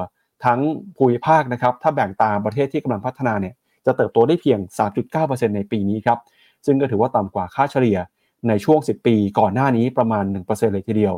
[0.44, 0.61] ทั้ง
[0.96, 3.54] ภูมิภาคนะครับ ถ้าแบ่งตามประเทศที่กำลังพัฒนาเนี่ย
[3.87, 4.58] จะเติบโตได้เพียง
[5.08, 6.18] 3.9%ในปีนี้ครับ
[6.66, 7.98] ซึ่งก็ถือว่าต่ำกว่าค่าเฉลี่ย
[8.48, 11.14] ในช่วง 10 ปี ก่อนหน้านี้ประมาณ 1%เลยทีเดียว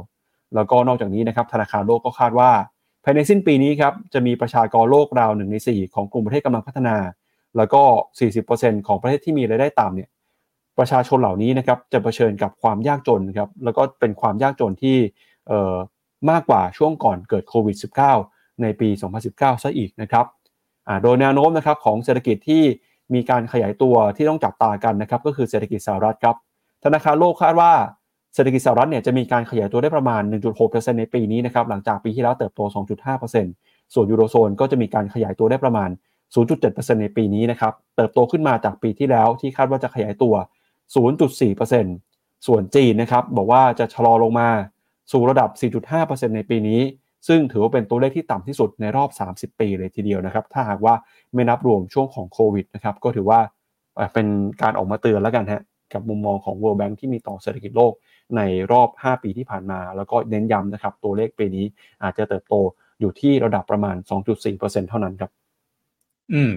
[0.55, 2.51] แล้วก็นอกจากนี้นะครับธนาคารโลกก็คาดว่า
[3.05, 6.97] ภายในสิ้นปีนี้ครับจะมีประชากรโลกราว1ใน 4 ของกลุ่มประเทศกำลังพัฒนา
[7.57, 7.83] แล้วก็
[8.35, 10.09] 40%ของประเทศที่มีรายได้ต่ำเนี่ย
[10.79, 14.97] ประชาชนเหล่านี้นะครับจะเผชิญกับความยากจนครับแล้วก็เป็นความยากจนที่
[16.31, 17.77] มากกว่าช่วงก่อนเกิดโควิด
[18.19, 18.89] -19 ในปี
[19.27, 20.27] 2019 ซะอีกนะครับ
[21.03, 22.63] โดยแนวโน้มนะครับของเศรษฐกิจที่
[23.15, 26.37] มีการขยายตัวที่ต้องจับตากันนะครับก็คือเศรษฐกิจสหรัฐครับ
[26.85, 27.73] ธนาคารโลกคาดว่า
[28.35, 30.23] เศรษฐกิจสหรัฐเนี่ยจะมีการขยายตัวได้ประมาณ
[30.61, 32.61] 1.6%ในปีนี้นะครับหลังจากปีที่แล้วเติบโต
[33.29, 35.91] 2.5%ส่วนยูโรโซนก็จะมีการขยายตัวได้ประมาณ
[36.35, 40.35] 0.7%ในปีนี้นะครับเติบโตขึ้นมาจากปีที่แล้วที่คาดว่าจะขยายตัว
[41.61, 44.49] 0.4%ส่วนจีนนะครับบอกว่าจะชะลอลงมา
[45.13, 45.51] สู่ระดับ
[45.93, 46.81] 4.5%ในปีนี้
[47.29, 50.95] ซึ่งถือว่าเป็นตัวเลขที่ต่ำที่สุดในรอบ 30 ปีเลยทีเดียวนะครับถ้าหากว่า
[51.35, 53.41] ไม่นับรวมช่วงของโควิดนะครับก็ถือว่า
[54.15, 54.27] เป็น
[54.63, 57.93] การออกมาเตือนแล้วกันฮะกับมุมมองของ World Bank ที่มีต่อเศรษฐกิจโลก
[58.37, 58.41] ใน
[58.73, 61.65] รอบ 5 ปีที่ผ่านมา แล้วก็เน้นย้ำนะครับตัวเลขปีนี้
[62.03, 62.55] อาจจะเติบโต
[63.01, 63.97] อยู่ที่ระดับประมาณ
[64.43, 65.31] 2.4%เท่านั้นครับ
[66.33, 66.53] อืม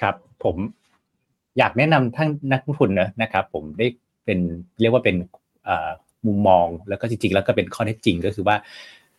[0.00, 0.56] ครับ ผม
[1.58, 3.86] อยากแนะนำท่านนักลงทุนนะนะครับ ผมได้
[4.24, 4.38] เป็น
[4.80, 5.16] เรียกว่าเป็น
[6.26, 8.56] มุมมองแล้วก็จริงๆ แล้วก็เป็นข้อเท็จจริงก็คือว่า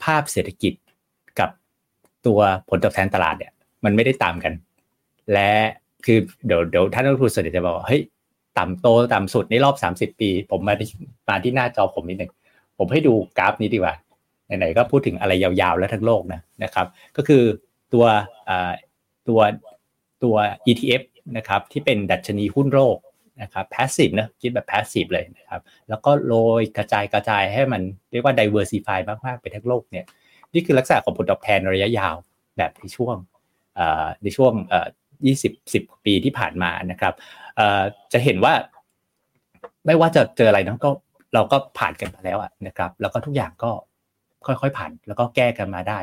[0.04, 0.74] ภาพเศรษฐกิจ
[1.40, 1.50] กับ
[2.26, 3.52] ตัวผลตอบแทนตลาดเนี่ย
[3.86, 4.54] มันไม่ได้ตามกัน
[5.34, 5.52] และ
[6.06, 8.02] คือเดี๋ยวเดี๋ยวท่านนักลงทุนส่วนใหญ่จะบอกเฮ้ย
[8.58, 10.76] ต่ำโตต่ำสุดในรอบ 30 ปี ผมมา
[11.30, 12.32] มาที่หน้าจอผมนิดหนึ่ง
[12.78, 13.96] ผมให้ดูกราฟนี้ดีกว่า
[14.46, 17.44] ไหนๆก็พูดถึงอะไรยาวๆแล้วทั้งโลกนะนะครับ ก็คือ
[17.94, 18.06] ตัว
[19.28, 19.40] ตัว
[20.24, 20.36] ตัว
[20.70, 21.04] ETF
[21.38, 22.98] นะครับที่เป็นดัชนีหุ้นโลก
[23.42, 30.06] นะครับ passive นะคิดแบบ passive เลยนะครับ แล้วก็โรยกระจายกระจายให้มันเรียกว่า diversify มากๆไปทั้งโลกเนี่ย
[30.54, 32.16] นี่คือลักษณะของผลตอบแทนระยะยาว
[32.58, 33.16] แบบในช่วง
[34.24, 34.54] ในช่วง
[35.14, 37.14] 20 10 ปีที่ผ่านมานะครับ
[38.14, 38.54] จะเห็นว่า
[39.86, 40.90] ไม่ว่าจะเจออะไรนะก็
[41.34, 43.72] เราก็ผ่านกันมาแล้วนะครับ แล้วก็ทุกอย่างก็
[44.48, 46.00] ค่อยๆผ่าน แล้วก็แก้กันมาได้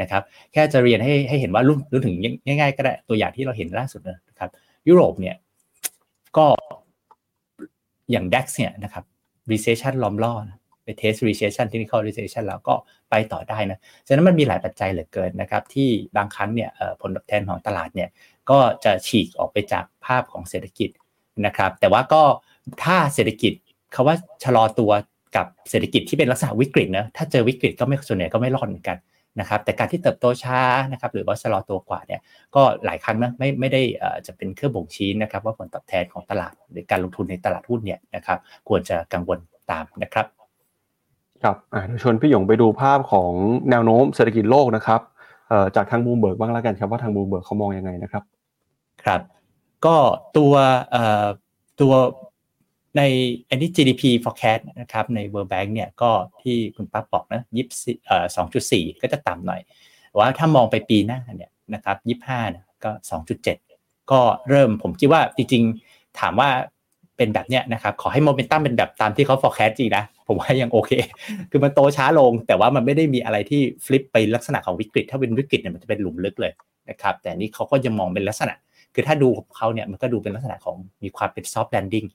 [0.00, 2.16] นะครับ แค่จะเรียนให้ให้เห็นว่ารุ่นรุ่นถึง
[2.46, 4.50] ง่าย ๆ ก็ได้ตัวอย่างที่เราเห็นล่าสุดนะครับ
[4.88, 5.36] ยุโรปเนี่ย
[6.36, 6.46] ก็
[8.10, 9.04] อย่าง DAX เนี่ยนะครับ
[9.50, 10.34] recession ล้อมล่อ
[10.88, 12.74] ไปเทส recession technical recession แล้วก็
[13.10, 16.70] ไปต่อได้นะฉะนั้นมันมีหลายปัจจัยเหลือเกินนะครับ ที่บางครั้งเนี่ย
[17.00, 18.08] ผลตอบแทนของตลาดเนี่ย
[18.50, 20.90] ก็จะฉีกออกไปจากภาพของเศรษฐกิจ
[21.46, 22.22] นะครับ แต่ว่าก็
[22.84, 23.52] ถ้าเศรษฐกิจ
[23.92, 24.90] เขาว่าชะลอตัว
[25.36, 28.98] กับเศรษฐกิจที่เป็นลักษณะวิกฤตนะถ้าเจอวิกฤตก็ไม่ส่วนใหญ่ก็ไม่รอดเหมือนกัน
[29.40, 30.60] นะครับแต่การที่เติบโตช้า
[30.92, 32.20] นะครับหรือว่าชะลอตัวกว่าเนี่ย
[32.54, 33.82] ก็หลายครั้งนะไม่ไม่ได้
[34.26, 39.38] จะเป็นเครื่องบ่งชี้นะครับว่าผลตอบแทนของตลาดหรือการลงทุนในตลาดหุ้นเนี่ยนะครับควรจะกังวล
[39.70, 40.26] ตามนะครับ
[41.42, 43.32] ครับอ่าชวนพี่หยงไปดูภาพของ
[43.70, 45.00] แนวโน้มเศรษฐกิจโลกนะครับ
[45.48, 48.22] เอ่อจากทางบูมเบิร์กบ้างแล้วกันครับว่าทางบูมเบิร์กเขามองยังไงนะครับ
[49.04, 49.20] ครับ
[49.86, 49.96] ก็
[50.36, 50.52] ตัว
[50.90, 51.26] เอ่อ
[51.80, 51.92] ตัว
[52.96, 53.02] ใน
[53.48, 56.10] อันนี้ GDP forecast นะครับใน World Bank เนี่ยก็
[56.42, 57.68] ที่คุณปั๊บบอกนะยิบ
[58.06, 59.60] เอ่อสองจุดสี่ก็จะต่ำหน่อย
[60.18, 63.56] ว่าถ้ามองไปปีหน้าเนี่ยนะครับยี่ห้าเนี่ยก็สองจุดเจ็ด
[64.10, 66.50] ก็เริ่มผมคิดว่าจริงๆ ถามว่า
[67.18, 70.90] เป็นแบบเนี้ยนะครับ ขอให้โมเมนตัมเป็นแบบตามที่เขา forecast จริงนะ ผมว่ายังโอเค
[71.50, 76.52] คือมันโตช้าลง แต่ว่ามันไม่ได้มีอะไรที่ฟลิปไปลักษณะของวิกฤต ถ้าเป็นวิกฤตเนี่ยมันจะเป็นหลุมลึกเลย
[76.90, 78.54] นะครับ แต่นี้เขาก็ยังมองเป็นลักษณะ
[78.94, 82.08] คือถ้าดูของเขาเนี่ยมันก็ดูเป็นลักษณะของมีความเป็น soft landing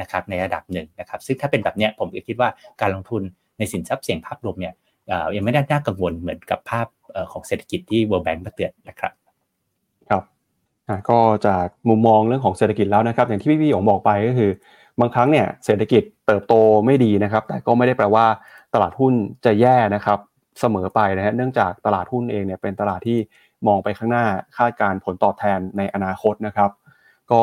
[0.00, 2.48] นะครับในระดับหนึ่งนะครับ ซึ่งถ้าเป็นแบบนี้ผมคิดว่า
[2.80, 3.22] การลงทุน
[3.58, 4.74] ในสินทรัพย์เสี่ยงภาพรวมเนี่ย
[5.36, 6.86] ยังไม่ได้น่ากังวลเหมือนกับภาพ
[7.32, 9.12] ของเศรษฐกิจที่ World Bank มาเตือนนะครับ
[11.10, 14.50] ก็จากมุมมองเรื่องของเศรษฐกิจแล้วนะครับ อย่างที่พี่พี่องบอกไปก็คือ
[15.00, 16.54] บางครั้งเนี่ยเศรษฐกิจเติบโต
[16.86, 18.26] ไม่ดีนะครับ แต่ก็ไม่ได้แปลว่า
[18.74, 19.12] ตลาดหุ้น
[19.44, 20.18] จะแย่นะครับ
[20.60, 23.18] เสมอไปนะฮะเนื่องจากตลาดหุ้นเองเนี่ยเป็นตลาดที่
[23.66, 24.24] มองไปข้างหน้า
[24.56, 26.70] คาดการผลตอบแทนในอนาคตนะครับ
[27.32, 27.42] ก็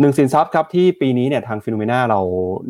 [0.00, 2.20] หนึ่งสินทรัพย์ครับที่ปีนี้เนี่ยทาง FINNOMENA เรา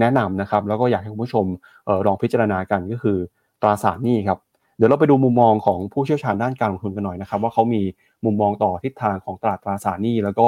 [0.01, 1.46] แนะนำนะครับ แล้วก็อยากให้คุณผู้ชม
[1.88, 3.18] เอ่อลองพิจารณากันก็คือ
[3.62, 4.38] ตราสารหนี้ครับ
[4.81, 7.83] เดี๋ยวเราไปดูมุมมองของผู้เชี่ยวชาญด้านการลงทุนกันหน่อยนะครับ ว่าเขามี
[8.25, 10.47] มุมมองต่อทิศทางของตลาดตราสารหนี้แล้วก็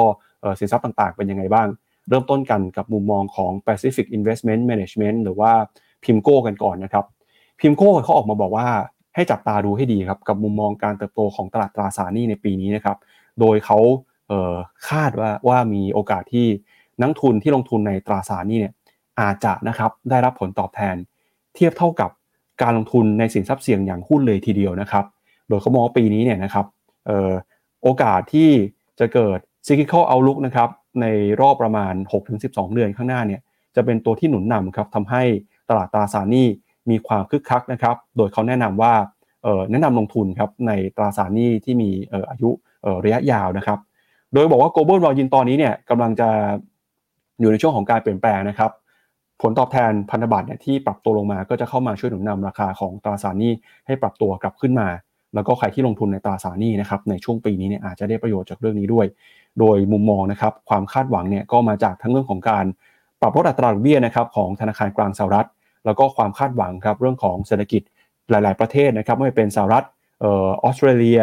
[0.59, 1.67] สินทรัพย์ต่างๆ เป็นยังไงบ้าง
[2.09, 5.51] เริ่มต้นกันกับมุมมองของ Pacific Investment Management หรือว่า
[6.03, 7.05] PIMCO กันก่อนนะครับ
[7.59, 8.67] PIMCO เขาออกมาบอกว่า
[9.15, 12.97] ให้จับตาดูให้ดีครับกับมุมมองการเติบโตของตลาดตราสารหนี้ในปีนี้นะครับ
[13.39, 13.77] โดยเขา
[14.89, 16.47] คาดว่าว่ามีโอกาสที่
[17.01, 18.73] นักทุนที่ลงทุนในตราสารหนี้เนี่ย
[19.19, 20.95] อาจจะนะครับได้รับผลตอบแทน
[21.55, 22.09] เทียบเท่ากับ
[22.61, 25.05] การลงทุนในสินทรัพย์เสี่ยงอย่างหุ้นเลยทีเดียวนะครับ
[25.47, 26.65] โดยเขามองปีนี้เนี่ยนะครับ
[27.83, 28.49] โอกาสที่
[28.99, 30.69] จะเกิด cyclical outlook นะครับ
[31.01, 31.05] ใน
[31.41, 31.93] รอบประมาณ
[32.33, 33.41] 6-12 เดือนข้างหน้าเนี่ย
[33.75, 35.23] จะเป็นตัวที่หนุนนำครับทำให้
[35.69, 36.47] ตลาดตราสารหนี้
[36.89, 38.93] มีความคึกคักนะครับ โดยเขาแนะนำว่า
[39.71, 41.89] แนะนำลงทุนครับในตราสารหนี้ที่มี
[42.29, 42.49] อายุ
[43.05, 43.79] ระยะยาวนะครับ
[44.33, 46.29] โดยบอกว่า global margin ตอนนี้เนี่ยกำลังจะ
[47.39, 48.71] อยู่ในช่วงของการเปลี่ยนแปลงนะครับ
[49.41, 53.51] ผลตอบแทนพันธบัตรเนี่ยที่ปรับตัวลงมาก็จะเข้ามาช่วยหนุนนำราคาของตราสารหนี้
[53.87, 54.87] ให้ปรับตัวกลับขึ้นมา
[55.35, 59.05] แล้วก็ใครที่ลงทุนในตราสารหนี้นะครับในช่วงปีนี้เนี่ยอาจจะได้ประโยชน์จากเรื่องนี้ด้วย
[59.59, 62.65] โดยมุมมองนะครับความคาดหวังเนี่ยก็มาจากทั้งเรื่องของการ
[63.21, 65.47] ปรับลดอัตราดอกเบี้ยนะครับของธนาคารกลางสหรัฐ
[65.85, 67.81] แล้วก็ความคาดหวังครับเรื่องของเศรษฐกิจ
[68.29, 69.83] หลาย ๆ ประเทศนะครับไม่ว่าเป็นสหรัฐ
[70.23, 71.19] ออสเตรเลีย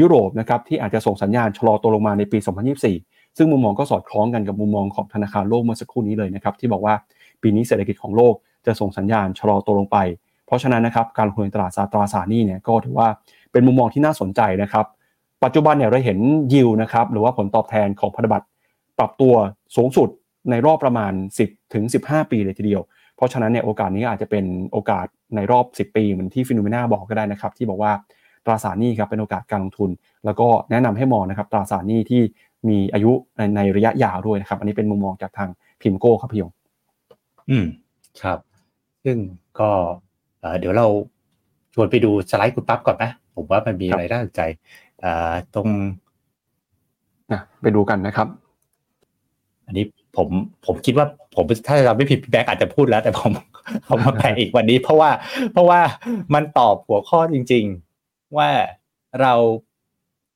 [0.00, 2.38] ยุโรปนะครับที่อาจจะส่งสัญญาณชะลอตัวลงมาในปี
[2.88, 6.94] 2024 ซึ่งมุมมองก็สอดคล้องกันกับมุมมองของธนาคารโลกเมื่อสักครู่นี้เลยนะครับที่บอกว่า
[7.42, 8.34] ปีนี้เศรษฐกิจของโลก
[8.66, 9.98] จะส่งสัญญาณชะลอตัวลงไป
[10.46, 13.08] เพราะฉะนั้นนะครับการลงทุนในตลาดตราสารหนี้เนี่ยก็ถือว่า
[13.52, 14.86] เป็นมุมมองที่น่าสนใจนะครับ
[15.44, 16.18] ปัจจุบันเนี่ยเราเห็น
[16.54, 18.46] ยิวนะครับหรือว่าผลตอบแทนของพันธบัตร
[18.98, 19.34] ปรับตัว
[19.76, 20.08] สูงสุด
[20.50, 21.12] ในรอบประมาณ
[21.44, 22.82] 10ถึง15 ปีเลยทีเดียว
[23.16, 27.92] เพราะฉะนั้นเนี่ยโอกาสนี้อาจจะเป็นโอกาสในรอบ 10 ปีเหมือนที่ฟิโนเมนาบอกก็ได้นะครับ ที่บอกว่า
[28.44, 29.90] ตราสารหนี้ครับเป็นโอกาสการลงทุน
[30.24, 32.22] แล้วก็แนะนำให้มองนะครับตราสารหนี้ที่
[32.68, 35.48] มีอายุในในระยะยาวด้วยนะครับ อันนี้เป็นมุมมองจากทาง
[35.82, 36.50] พิมโก้ครับพี่ยง
[37.50, 37.66] อืม
[38.22, 38.38] ครับ
[39.04, 39.16] ซึ่ง
[39.60, 39.70] ก็
[40.58, 40.86] เดี๋ยวเรา
[41.74, 44.42] ชวนไปดูสไลด์คุณปั๊บก่อนนะผมว่ามันมีอะไรน่าสนใจ
[45.54, 45.68] ตรง
[47.32, 48.28] นะไปดูกันนะครับ
[49.66, 49.84] อันนี้
[50.16, 50.28] ผม
[50.66, 53.32] ผมคิดว่าผมถ้าเราไม่ผิดแบ็กอาจจะพูดแล้ว แต่ผม
[53.88, 55.10] ผมมาแปลอีกวันนี้ เพราะว่า
[55.52, 55.80] เพราะว่า
[56.34, 57.64] มันตอบหัวข้อจริง
[58.00, 58.48] ๆ ว่า
[59.20, 59.34] เรา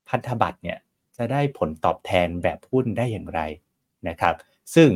[0.08, 0.78] พันธบัตรเนี่ย
[1.16, 3.40] จะได้ผลตอบแทนแบบหุ้นได้อย่างไร
[4.08, 4.34] นะครับ
[4.74, 4.88] ซึ่ง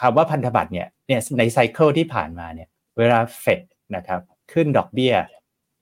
[0.00, 2.68] คำว่าพันธบัตรเนี่ยเนี่ยในไซเคิลที่ผ่านมาเนี่ย
[2.98, 3.60] เวลาเฟด
[3.96, 4.20] นะครับ
[4.52, 5.14] ขึ้นดอกเบี้ย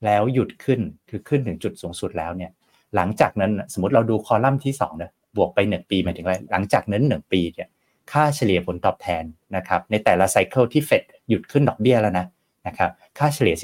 [0.05, 2.51] แล้วหยุดขึ้นคือขึ้นถึงจุดสูงสุดแล้วเนี่ย
[2.95, 7.69] หลังจากนั้นสมมติเราดูคอลัมน์ที่2นะบวกไป 1 ปีหมายถึงอะไรหลังจากนั้น 1 ปีเนี่ย
[8.13, 9.25] ค่าเฉลี่ยผลตอบแทน
[9.57, 12.27] นะครับในแต่ละไซเคิลที่เฟดหยุดขึ้นดอกเบี้ยแล้วนะ
[12.67, 13.57] นะครับค่าเฉลี่ย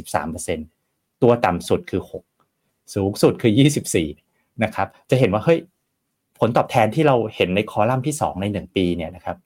[0.56, 2.02] 13%ตัวต่ำสุดคือ
[2.46, 3.52] 6 สูงสุดคือ
[4.06, 5.58] 24นะครับจะเห็นว่าเฮ้ย
[6.38, 9.36] ผลตอบแทนที่เราเห็นในคอลัมน์ที่ 2 ใน 1 ปีเนี่ยนะครับ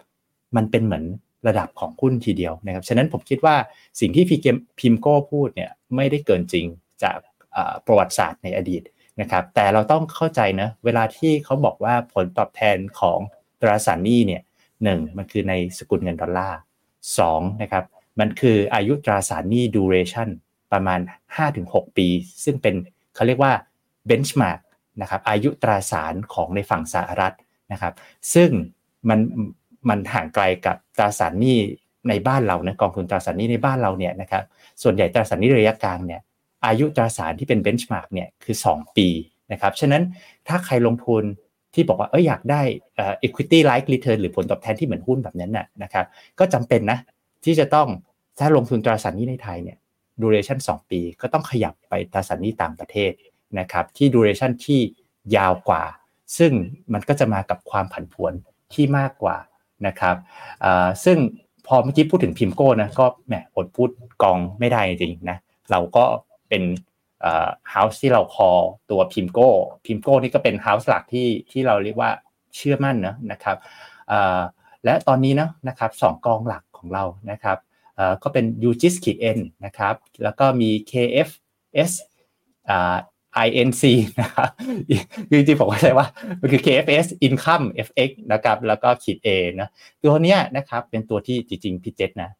[0.57, 1.05] มันเป็นเหมือน
[1.49, 3.57] ระดับของหุ้นทีเดียวนะครับ ฉะนั้นผมคิดว่า
[4.01, 6.67] สิ่งที่พีเกมพิมโก้พูดเนี่ยไม่ได้เกินจริง
[7.03, 7.17] จาก
[7.87, 8.83] ประวัติศาสตร์ในอดีต
[9.21, 13.19] นะครับ แต่เราต้องเข้าใจนะเวลาที่เขาบอกว่าผลตอบแทนของ
[13.61, 14.43] ตราสารหนี้เนี่ย
[14.85, 16.59] หนึ่งมันคือในสกุลเงินดอลลาร์
[17.19, 17.85] สองนะครับ
[18.21, 20.29] มันคืออายุตราสารหนี้ duration
[20.73, 21.01] ประมาณ
[21.49, 22.09] 5-6 ปี
[22.45, 22.75] ซึ่งเป็น
[23.14, 23.53] เขาเรียกว่า
[24.09, 24.61] benchmark
[25.01, 27.35] นะครับอายุตราสารของในฝั่งสหรัฐ
[27.73, 27.95] นะครับ
[28.35, 28.51] ซึ่ง
[29.09, 29.19] มัน
[29.88, 31.59] มันห่างไกลกับตราสารหนี้
[32.09, 34.44] ในบ้านเรานะกองทุนตราสารหนี้ในบ้านเราเนี่ยนะครับ
[34.83, 36.20] ส่วนใหญ่ตราสารหนี้ระยะกลางเนี่ย
[36.66, 39.09] อายุตราสารที่เป็นเบนช์มาร์กเนี่ยคือ 2 ปี
[39.53, 40.03] นะครับฉะนั้น
[40.49, 41.25] ถ้าใครลงทุน
[41.75, 42.62] ที่บอกว่าเอออยากได้
[43.27, 46.07] equity like return หรือผลตอบแทนที่เหมือนหุ้นแบบนั้นน่ะนะครับ
[46.38, 46.99] ก็จำเป็นนะ
[47.44, 47.88] ที่จะต้อง
[48.40, 49.79] ถ้าลงทุนตราสารหนี้ในไทยเนี่ย
[50.23, 53.12] duration 2 ปีก็ต้องขยับไปตราสารหนี้ต่างประเทศ
[53.59, 54.81] นะครับที่ duration ที่
[55.37, 55.83] ยาวกว่า
[56.38, 56.53] ซึ่ง
[56.92, 58.33] มันก็จะมากับความผันผวน
[58.75, 59.37] ที่มากกว่า
[59.87, 60.16] นะครับ
[61.04, 61.18] ซึ่ง
[61.66, 63.90] พอเมื่อกี้พูดถึง PIMCO นะก็แหมอดพูด
[64.22, 65.37] กองไม่ได้จริงๆนะ
[65.70, 66.04] เราก็
[66.48, 66.62] เป็น
[67.70, 68.50] house ที่เราคอ
[68.90, 72.10] ตัว PIMCO PIMCO นี่ก็เป็น house หลักที่ที่เราเรียกว่า
[72.56, 73.56] เชื่อมั่นนะนะครับ
[74.84, 77.58] และตอนนี้นะนะครับสองกองหลักของเรานะครับ
[78.22, 81.92] ก็เป็น UGIS ขีด N นะครับแล้วก็มี KFS
[83.47, 83.83] INC
[84.20, 84.49] นะครับ
[85.31, 86.07] จริงๆผมก็ใช้ว่า
[86.40, 89.29] มันคือ KFS Income FX นะครับแล้วก็ขีด A
[89.61, 89.68] นะ
[90.01, 92.31] ตัวเนี้ยนะครับเป็นตัวที่จริงๆพี่เจษนะ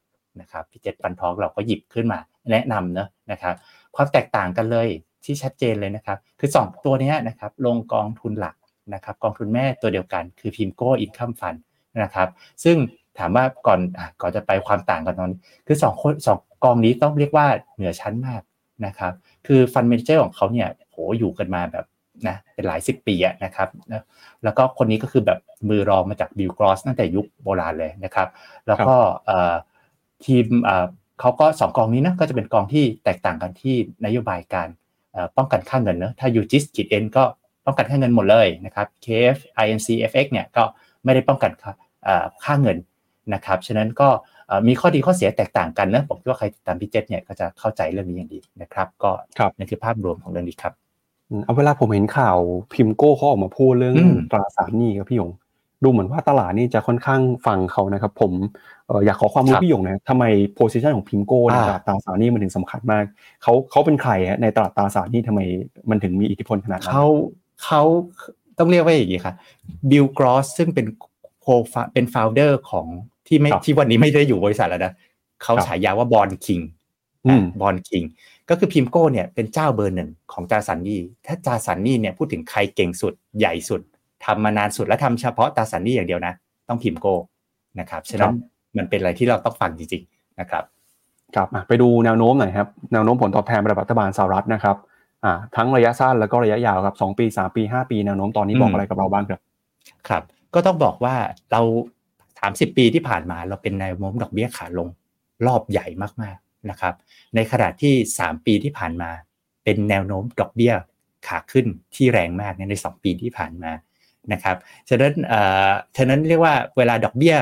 [0.41, 2.19] นะครับพี่เจษปันทองเราก็หยิบขึ้นมา
[2.51, 3.55] แนะนำเนะนะครับ
[3.97, 4.89] ความแตกต่างกันเลย
[5.25, 8.57] ที่ชัดเจนเลยนะครับ คือ 2 ตัวนี้นะครับลงกองทุนหลัก
[8.95, 11.55] นะครับกองทุนแม่ตัวเดียวกันคือพิมโก้อินคัมฟัน
[12.03, 12.29] นะครับ
[12.65, 12.77] ซึ่ง
[13.19, 13.81] ถามว่าก่อน
[14.21, 18.43] ก่อนจะไปความต่างกันตอนนี้คือ2คนสองกองนี้ต้องเรียกว่าเหนือชั้นมาก
[18.87, 19.13] นะครับ
[19.47, 21.87] คือ fund manager ของเขาเนี่ย โหอยู่กันมาแบบ
[22.29, 23.69] นะเป็นหลายสิบปีนะครับ
[24.45, 28.29] แล้วก็คนนี้ก็คือแบบมือรองมาจาก Bill Gross ตั้งแต่ยุคโบราณเลยนะครับ
[28.67, 28.95] แล้วก็
[30.25, 30.47] ทีม
[31.21, 34.69] เขาก็สองกองนี้นะก็จะเป็นกองที่แตกต่างกันที่นโยบายการ
[35.37, 37.25] ป้องกันค่าเงินเนะถ้า UGIS ขีด N ก็
[37.67, 40.65] ป้องกันค่าเงินหมดเลยนะครับ KF INC FX เนี่ยก็
[41.05, 41.53] ไม่ได้ป้องกัน
[42.45, 42.79] ค่าเงิน
[43.35, 44.09] นะครับฉะนั้นก็
[44.67, 49.11] มีข้อดีข้อเสียแตกต่างกันนะผมคิดว่าใครติดตามพี่เจษเนี่ยก็จะเข้าใจเรื่องนี้อย่างดีนะครับ ก็
[49.57, 50.75] นี่คือภาพรวมของเรื่องนี้ครับ
[51.45, 52.39] เอาเวลาผมเห็นข่าว
[52.75, 53.97] PIMCO เขาออกมาพูดเรื่อง
[54.31, 55.31] ตราสารหนี้ครับพี่ยง
[55.83, 58.33] ดูเหมือนว่าตลาดนี่จะค่อนข้างฟังเขานะครับ ผม
[59.05, 63.05] อยากขอความรู้พี่ยงนะทำไม position ของ PIMCO ในตลาดตราสารหนี้มันถึงสำคัญมาก
[63.43, 65.41] เขาเขาเป็นใครฮะในตลาดตราสารหนี้ทำไม
[65.91, 67.07] มันถึงมีอิทธิพลขนาดนั้นเขา
[67.65, 67.83] เขา
[68.59, 69.35] ต้องเรียกว่าอย่างนี้ครับ
[69.91, 70.87] Bill Gross ซึ่งเป็น
[71.43, 71.47] co
[71.93, 72.87] เป็น founder ของ
[73.27, 74.93] ที่ไม่ที่วันนี้ไม่ได้อยู่บริษัทแล้วนะ
[75.43, 76.61] เขาฉายาว่า Bond King
[77.61, 78.03] Bond King
[78.51, 83.81] ก็คือ PIMCO เนี่ยเป็นเจ้าเบอร์หนึ่งของตราสารหนี้ถ้าตราสารหนี้เนี่ยพูดถึงใครเก่งสุดใหญ่สุด
[84.25, 86.35] ทำมานานสุดและทำเฉพาะตราสารหนี้อย่างเดียวนะ
[86.69, 87.15] ต้อง PIMCO
[87.81, 88.35] นะครับฉะนั้น
[88.77, 90.65] มันเป็นอะไรที่เราต้องฟังจริงๆนะครับ
[91.37, 94.77] ครับไปดูแนวโน้มหน่อยครับแนวโน้มผลตอบแทนรัฐบาลสหรัฐนะครับ
[95.25, 99.41] อ่าทั้งระยะสั้นแล้วก็ระยะยาวครับสองปีสามปีห้าปีแนวโน้มตอนนี้บอกอะไรกับเราบ้างครับ
[100.09, 100.23] ครับ
[100.55, 101.15] ก็ต้องบอกว่า
[101.53, 101.61] เรา
[102.41, 104.89] สามสิบปีที่ผ่านมาเราเป็นแนวโน้มดอกเบี้ยขาลง
[105.47, 105.87] รอบใหญ่
[106.23, 106.95] มากๆ นะครับ
[107.35, 109.11] ในขณะที่สามปีที่ผ่านมา
[109.65, 110.75] เป็นแนวโน้มดอกเบี้ย
[111.27, 113.73] ขาขึ้นที่แรงมากในสองปีที่ผ่านมา
[114.33, 114.57] นะครับ
[114.89, 115.13] ฉะนั้น
[115.97, 117.37] ฉะนั้นเรียกว่าเวลาดอกเบี้ย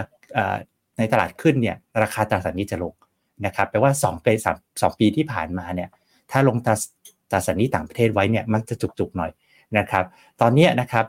[0.99, 2.95] ในตลาดขึ้นเนี่ยราคาตราสารนี้จะลง
[3.47, 4.33] นะครับแปลว่า2ปี
[4.83, 5.89] สองปีที่ผ่านมาเนี่ย
[6.31, 6.75] ถ้าลงตรา
[7.31, 9.31] ตราสารนี้ต่างประเทศไว้เนี่ยมันจะจุกๆหน่อย
[9.79, 10.05] นะครับ
[10.41, 11.07] ตอนนี้นะครับ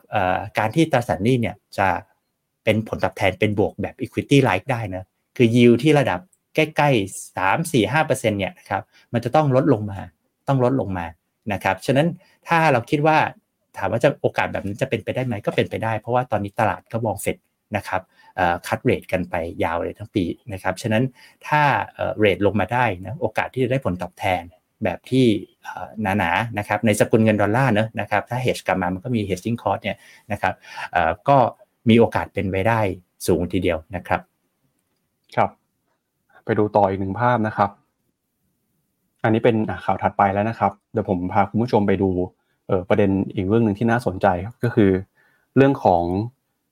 [0.57, 1.87] การที่ตราสารนี้เนี่ยจะ
[2.63, 5.03] เป็นผลตอบแทนเป็นบวกแบบ equity like ได้นะ
[5.37, 6.19] คือ yield ที่ระดับ
[6.55, 8.81] ใกล้ๆ3 4 5%เนี่ยนะครับ
[9.13, 9.99] มันจะต้องลดลงมา
[10.47, 11.05] ต้องลดลงมา
[11.53, 12.07] นะครับฉะนั้น
[12.47, 13.17] ถ้าเราคิดว่า
[13.77, 17.37] ถามว่าจะโอกาสแบบนี้จะเป็นไปได้ไหมก็เป็นไปได้ เพราะว่าตอนนี้ตลาดก็มองเฟด
[17.77, 18.01] นะครับ
[18.67, 21.03] cut rate กันไปยาวเลยทั้งปีนะครับฉะนั้น
[21.47, 21.61] ถ้า
[22.19, 24.41] rate ลงมาได้นะโอกาสที่จะได้ผลตอบแทน
[24.83, 25.25] แบบที่
[26.01, 29.97] หนาๆนะครับในสกุลเงินดอลลาร์เนอะนะครับถ้าเฮชกลับมามันก็มี hedging cost เนี่ย
[30.31, 30.53] นะครับ
[31.29, 31.37] ก็
[31.89, 32.79] มีโอกาสเป็นไปได้
[33.27, 34.21] สูงทีเดียวนะครับ
[35.35, 35.49] ครับ
[36.45, 37.69] ไปดูต่ออีกหนึ่งภาพนะครับ
[39.23, 42.09] อันนี้เป็นข่าวถัดไปแล้วนะครับ เดี๋ยวผมพาคุณผู้ชมไปดู
[42.67, 44.91] เออประเด็นอีกเรื่องหนึ่งที่น่าสนใจครับก็คือ
[45.57, 46.03] เรื่องของ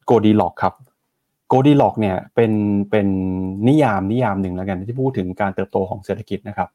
[0.06, 0.74] โกดีล็อกครับ
[1.48, 2.52] โกดีล็อกเนี่ยเป็น
[2.92, 3.08] เป็น
[3.68, 6.70] นิยามนิยามหนึ่งแล้วกันที่พูดถึงการเติบโตของเศรษฐกิจนะครับ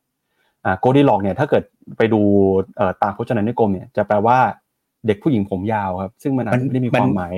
[0.65, 1.63] อ่าโกดีล็อกเนี่ยถ้าเกิด
[1.97, 2.21] ไปดู
[2.77, 4.39] เอ่อตามพจนานุกรมเนี่ยจะแปลว่า
[5.07, 7.35] เด็กผู้หญิงผมยาวครับ ซึ่งมันอาจจะไม่ได้มีความหมาย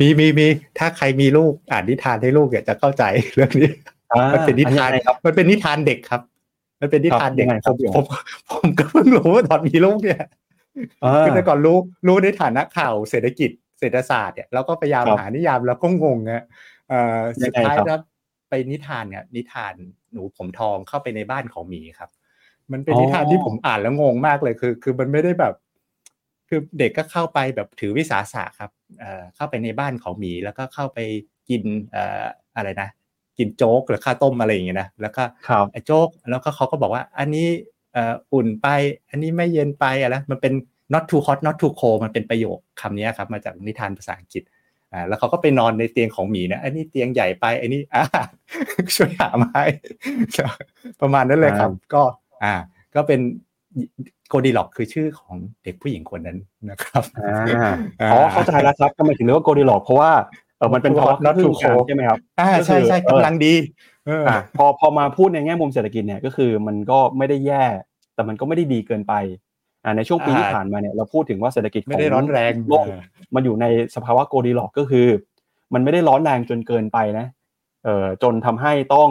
[0.00, 0.46] มีมีมี
[0.78, 3.02] ถ้าใครมีลูกอ่านนิทานให้ลูกเนี่ยจะเข้าใจ
[3.34, 3.70] เรื่องนี้
[4.34, 4.90] มันเป็นนิทาน
[5.26, 6.22] มันเป็นนิทานเด็กครับ
[6.80, 8.04] มันเป็นนิทานเด็กผมผม
[8.50, 10.22] ผมก็เพิ่งรู้ว่าตอนมีลูกเนี่ย
[11.20, 16.44] คือแต่ก่อนรู้รู้ในฐานะข่าวเศรษฐกิจเศรษฐศาสตร์เนี่ยเราก็พยายามหานิยามแล้วก็งงนะ
[17.40, 17.98] สุดท้ายแล้ว
[18.48, 19.74] ไปนิทานเนี่ยนิทาน
[20.12, 22.10] หนูผมทองเข้าไปในบ้านของหมีครับ
[22.72, 25.54] มันเป็นนิทานที่ผมอ่านแล้วงงมากเลยคือ คือมันไม่ได้แบบ
[26.48, 28.70] คือเด็กก็เข้าไปแบบถือวิสาสะครับ
[29.36, 30.98] เข้าไปในบ้านของหมีแล้วก็เข้าไป
[31.48, 31.62] กิน
[32.56, 32.88] อะไรนะ
[33.38, 35.22] กินโจ๊กหรือข้าวต้มอะไรอย่างเงี้ยนะแล้วก็
[35.72, 37.48] ไอ้โจ๊กแล้วก็เขาก็บอกว่าอันนี้
[38.32, 38.66] อุ่นไป
[39.10, 40.52] อันนี้ไม่เย็นไปอะไรมันเป็น
[40.92, 44.42] not too hot not too cold มันเป็นประโยคคำนี้ครับมาจากนิทานภาษาอังกฤษ
[44.92, 48.02] อ่าแล้วเขาก็ไปนอนในเตียงของหมีนะอันนี้เตียงใหญ่ไปอันนี้อ่า
[48.96, 49.62] ช่วยหาไม้
[51.00, 52.02] ประมาณนั้นเลยครับ ก็
[52.44, 52.54] อ่า
[52.94, 53.20] ก็เป็น
[54.28, 56.38] โกดีล็อกคือชื่อของเด็กผู้หญิงคนนั้น
[56.70, 57.74] นะครับอ่า
[58.12, 60.12] อ๋อเข้าใจแล้วครับทำไมถึงเรียกว่าโกลดิล็อกเพราะว่า
[60.58, 63.54] เออมันเป็นภาวะ Not ครึ่ too งกลาง cold ใช่ไหมครับอ่าใช่ใช่ก็คือกำลังดี
[64.06, 67.64] เออออะพอพอมาพูดในแง่มุมเศรษฐกิจเนี่ยก็คือมันก็ไม่ได้แย่
[68.14, 69.14] แต่มันก็ไม่ได้ดีเกินไป
[69.84, 72.86] อ่าในช่วงปีที่อ่าผ่านมาเนี่ยเราพูดถึงว่าเศรษฐกิจขไม่องได้ร้อนแรงโลก
[73.34, 75.06] มันอยู่ในสภาวะโกลดิล็อกก็คือ
[75.74, 77.26] มันไม่ได้ร้อนแรงจนเกินไปนะ
[77.84, 79.10] เอ่อจนทำให้ต้อง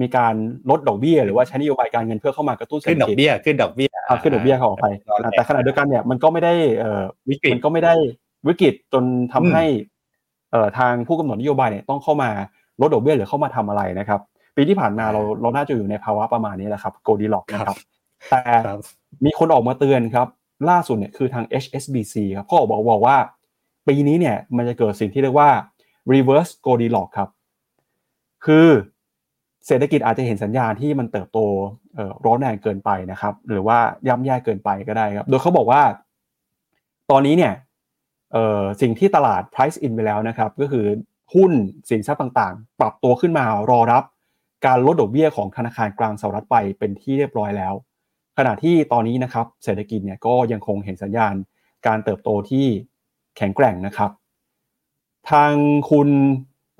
[0.00, 0.34] มีการ
[0.70, 7.94] ลดดอกเบี้ย หรือว่าใช้นโยบายการเงินเพื่อเข้ามากระตุ้นเศรษขึ้นฐดอกิกจเบี้ยขึ้นดอกเบี้ยอ่าขึ้นดอกเบี้ยเขาออกไปร้อนแรงอ่าแต่ขณะเดียวกันเนี่ยมันก็ไม่ได้เอ่อวิกฤตมันก็ไม่ได้
[8.48, 9.93] วิกฤตจนทำอืมให้เอ่อ
[10.78, 12.30] ทางผู้กำหนดนโยบายเนี่ยต้องเข้ามา
[12.80, 14.20] ลดดอกเบี้ยหรือเข้ามาทำอะไรนะครับ
[14.56, 17.76] ปีที่ผ่านมาเราเราน่าจะอยู่ในภาวะประมาณนี้แหละครับ Goldilocks นะครับ
[18.30, 18.80] แต่ครับ
[19.24, 20.28] มีคนออกมาเตือนครับ
[20.70, 23.16] ล่าสุดเนี่ยคือทาง HSBC ครับเขาออกบอกบอกว่า
[23.88, 25.50] ปีนี้เนี่ยมันจะเกิดสิ่งที่เรียกว่า
[26.12, 27.28] reverse Goldilocks ครับ
[28.46, 28.68] คือ
[29.66, 31.38] เศรษฐกิจอาจจะเห็นสัญญาณที่มันเติบโต
[31.94, 35.82] เอ่อร้อนแรงเกินไปนะครับ หรือว่าย่ำแย่เกินไปก็ได้ครับ โดยเขาบอกว่า
[37.10, 37.72] ตอนนี้เนี่ยเอ่อ
[38.80, 40.86] สิ่งที่ตลาด price in ไปแล้วนะครับ ก็คือ
[41.34, 41.52] หุ้น
[41.90, 44.04] สินทรัพย์ต่างๆ ปรับตัวขึ้นมารอรับ
[44.66, 47.74] การลดดอกเบี้ยของธนาคารกลางสหรัฐไปเป็นที่เรียบร้อยแล้ว
[48.38, 51.34] ขณะที่ตอนนี้นะครับเศรษฐกิจเนี่ยก็ยังคงเห็นสัญญาณ
[51.86, 52.66] การเติบโตที่
[53.36, 54.10] แข็งแกร่งนะครับ
[55.30, 55.52] ทาง
[55.90, 56.08] คุณ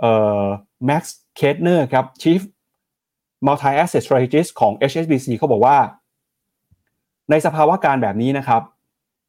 [0.00, 0.44] เอ่อ
[0.86, 2.40] Max Kettner ครับ Chief
[3.46, 5.76] Multi Asset Strategist ของ HSBC เขาบอกว่า
[7.30, 8.62] ในสภาวะการแบบนี้นะครับ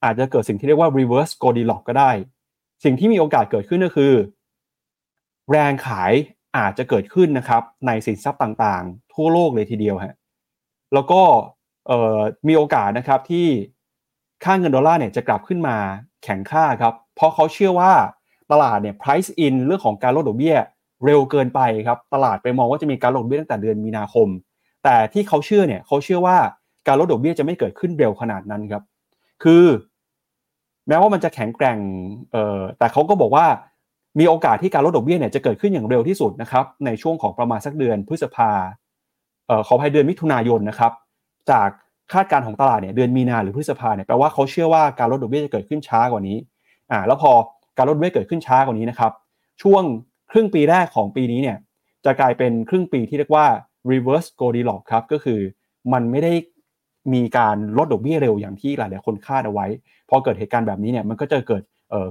[0.03, 2.12] อาจจะเกิดสิ่งที่เรียกว่า reverse Goldilocks ก็ได้
[2.84, 4.13] สิ่งที่มีโอกาสเกิดขึ้นก็คือ
[5.51, 6.13] แรงขาย
[6.58, 10.15] อาจจะเกิดขึ้นนะครับในสินทรัพย์ต่างๆ ทั่วโลกเลยทีเดียวฮะ
[10.93, 11.21] แล้วก็
[12.47, 13.47] มีโอกาสนะครับที่
[14.43, 15.77] ค่าเงินดอลลาร์เนี่ยจะกลับขึ้นมา
[16.23, 17.91] แข็งค่าครับ เพราะเขาเชื่อว่า
[18.51, 20.55] ตลาดเนี่ย price in เรื่องของการลดดอกเบี้ย
[21.05, 24.27] เร็วเกินไปครับ ตลาดไปมองว่าจะมีการลดดอกเบี้ยตั้งแต่เดือนมีนาคม
[24.84, 26.38] แต่ที่เขาเชื่อเนี่ยเขาเชื่อว่า
[26.88, 28.84] การลดดอกเบี้ยจะไม่เกิดขึ้นเร็วขนาดนั้นครับ
[29.43, 29.65] คือ
[30.88, 31.78] แม้ว่ามันจะแข็งแกร่ง
[32.32, 33.45] เอ่อแต่เขาก็บอกว่า
[34.19, 38.52] มีโอกาสที่การลดดอกเบี้ยเนี่ยจะเกิดขึ้นอย่างเร็วที่สุดนะครับในช่วงของประมาณสักเดือนพฤษภา
[39.48, 40.91] เอ่อขออภัยเดือนมิถุนายนนะครับ
[41.52, 41.69] จาก
[42.13, 46.38] คาดการณ์ของตลาดเนี่ยเดือนมีนาหรือพฤษภาเนี่ยแปลว่าเขาเชื่อว่าการลดดอกเบี้ยจะเกิดขึ้นช้ากว่านี้
[46.91, 47.32] อ่าแล้วพอ
[47.78, 49.12] การลดดอกเบี้ยเกิดขึ้นช้ากว่านี้นะครับ
[49.62, 49.84] ช่วง
[50.32, 51.58] ครึ่งปีแรกของปีนี้เนี่ย
[52.06, 53.45] จะกลายเป็นครึ่งปีที่เรียกว่า
[53.91, 55.39] reverse Goldilocks ครับก็คือ
[55.93, 56.34] มันไม่ได้
[57.13, 59.68] มีการลดดอกเบี้ยเร็วอย่างที่หลายๆคนคาดเอาไว้
[60.10, 61.63] พอเกิดเหตุการณ์แบบนี้เนี่ยมันก็จะเกิด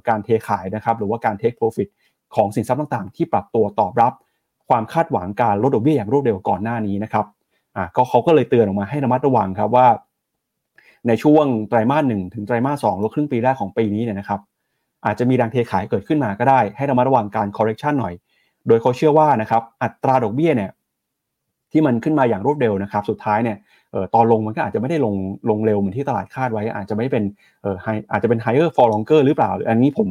[0.09, 1.89] การเทขายนะครับหรือว่าการ take profit
[2.35, 4.13] ของสินทรัพย์ต่างๆ ที่ปรับตัวตอบรับ
[4.69, 7.27] ความคาดหวังการลดดอกเบี้ยอย่างรวดเร็วก่อนหน้านี้นะครับ
[7.77, 9.87] อะก็เขาก็เลยเตือนออกมาให้ระมัดระวังครับว่า
[11.09, 14.41] ในช่วงไตรมาสหนึ่งถึงไตรมาสสองหรือครึ่งปีแรกของปีนี้เนี่ยนะครับ
[15.07, 18.15] อาจจะมีแรงเทขายเกิดขึ้นมาก็ได้ ให้ระมัดระวังการ correction หน่อย
[18.69, 20.71] โดยเขาเชื่อว่านะครับอัตราดอกเบี้ยเนี่ย
[21.75, 23.57] ที่มันขึ้นมาอย่างรวดเร็วนะครับ สุดท้ายเนี่ย
[23.95, 25.15] ออตอนลงมันก็อาจจะไม่ได้ลง
[25.51, 27.25] ลงเร็วเหมือนที่ตลาดคาดไว้ อาจจะไม่เป็น
[27.63, 27.77] เอ่อ
[28.13, 30.09] อาจจะเป็น higher for longer หรือเปล่า อันนี้ผม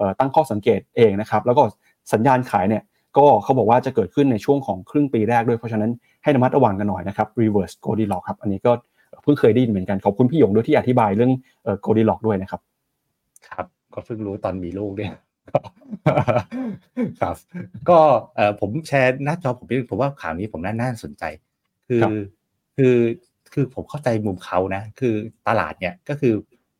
[0.00, 1.62] ออตั้งข้อสังเกตเองนะครับ แล้วก็
[2.12, 2.82] สัญญาณขายเนี่ย
[3.18, 5.90] ก็เขาบอกว่าจะเกิดขึ้นในช่วงของครึ่งปีแรกด้วยเพราะฉะนั้น
[6.22, 8.72] ให้ระมัดระวังกันหน่อยนะครับ reverse Goldilocks ครับอันนี้ก็
[9.22, 11.32] เพิ่งเคยได้ยินเหมือนกันขอบคุณพี่หยงด้วยที่อธิบายเรื่อง
[11.86, 12.60] Goldilocks ด้วยนะครับ
[13.48, 15.12] ครับก็เพิ่งรู้ตอนมีลูกเนี่ย
[17.20, 17.36] ครับ
[17.88, 17.98] ก็
[18.36, 21.24] เออผมแชร์หน้าจอผมไปผมว่าข่าวนี้ผมน่าน่าสนใจ
[21.88, 22.10] คือครับ
[22.76, 22.96] คือ
[23.52, 25.14] คือผมเข้าใจมุมเขานะ คือ
[25.48, 26.34] ตลาดเนี่ยก็คือ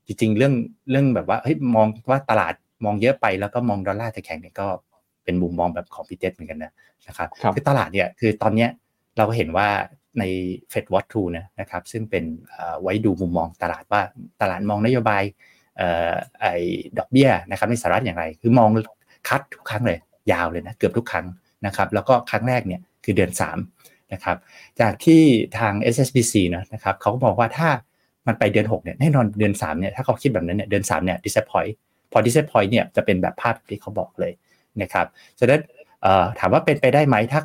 [0.06, 0.54] จริง ๆ เรื่อง
[0.90, 4.66] เรื่องแบบว่าเฮ้ยมองว่าตลาดมองเยอะไปแล้วก็มองดอลลาร์จะแข็งเนี่ยก็
[5.24, 6.72] เป็นมุมมองแบบของพี่เจษเหมือนกันนะ
[7.08, 8.70] นะครับครับคือตลาดเนี่ยคือตอนเนี้ย
[9.16, 9.68] เราก็เห็นว่า
[10.18, 10.24] ใน
[10.72, 14.00] Fed Watch 2นะนะครับซึ่งเป็นเอ่อไว้ดูมุมมองตลาดว่า
[14.40, 15.54] ตลาดมองนโยบายเอ่อ
[16.40, 16.54] ไอ้
[16.98, 18.68] ดอกเบี้ยนะครับในสหรัฐอย่างไร คือมอง
[19.28, 19.98] คัดทุกครั้งเลย
[20.32, 21.26] ยาวเลยนะเกือบทุกครั้ง
[21.66, 23.30] นะครับแล้วก็ครั้งแรกเนี่ยคือเดือน
[23.72, 24.36] 3 นะครับ
[24.80, 25.22] จากที่
[25.58, 27.68] ทาง SSBC นะนะครับเขาก็บอกว่าถ้า
[28.26, 31.72] มันไปเดือน 6 เนี่ยแน่นอนเดือน 3 เนี่ยถ้าเขาคิดแบบนั้นเนี่ยเดือน 3 เนี่ย disappoint
[32.12, 34.32] พอ disappoint เนี่ยจะเป็นแบบภาพที่เขาบอกเลย
[34.82, 35.06] นะครับ
[35.38, 35.60] ฉะนั้น
[36.02, 37.40] เอ่อถามว่าเป็นไปได้ไหมถ้า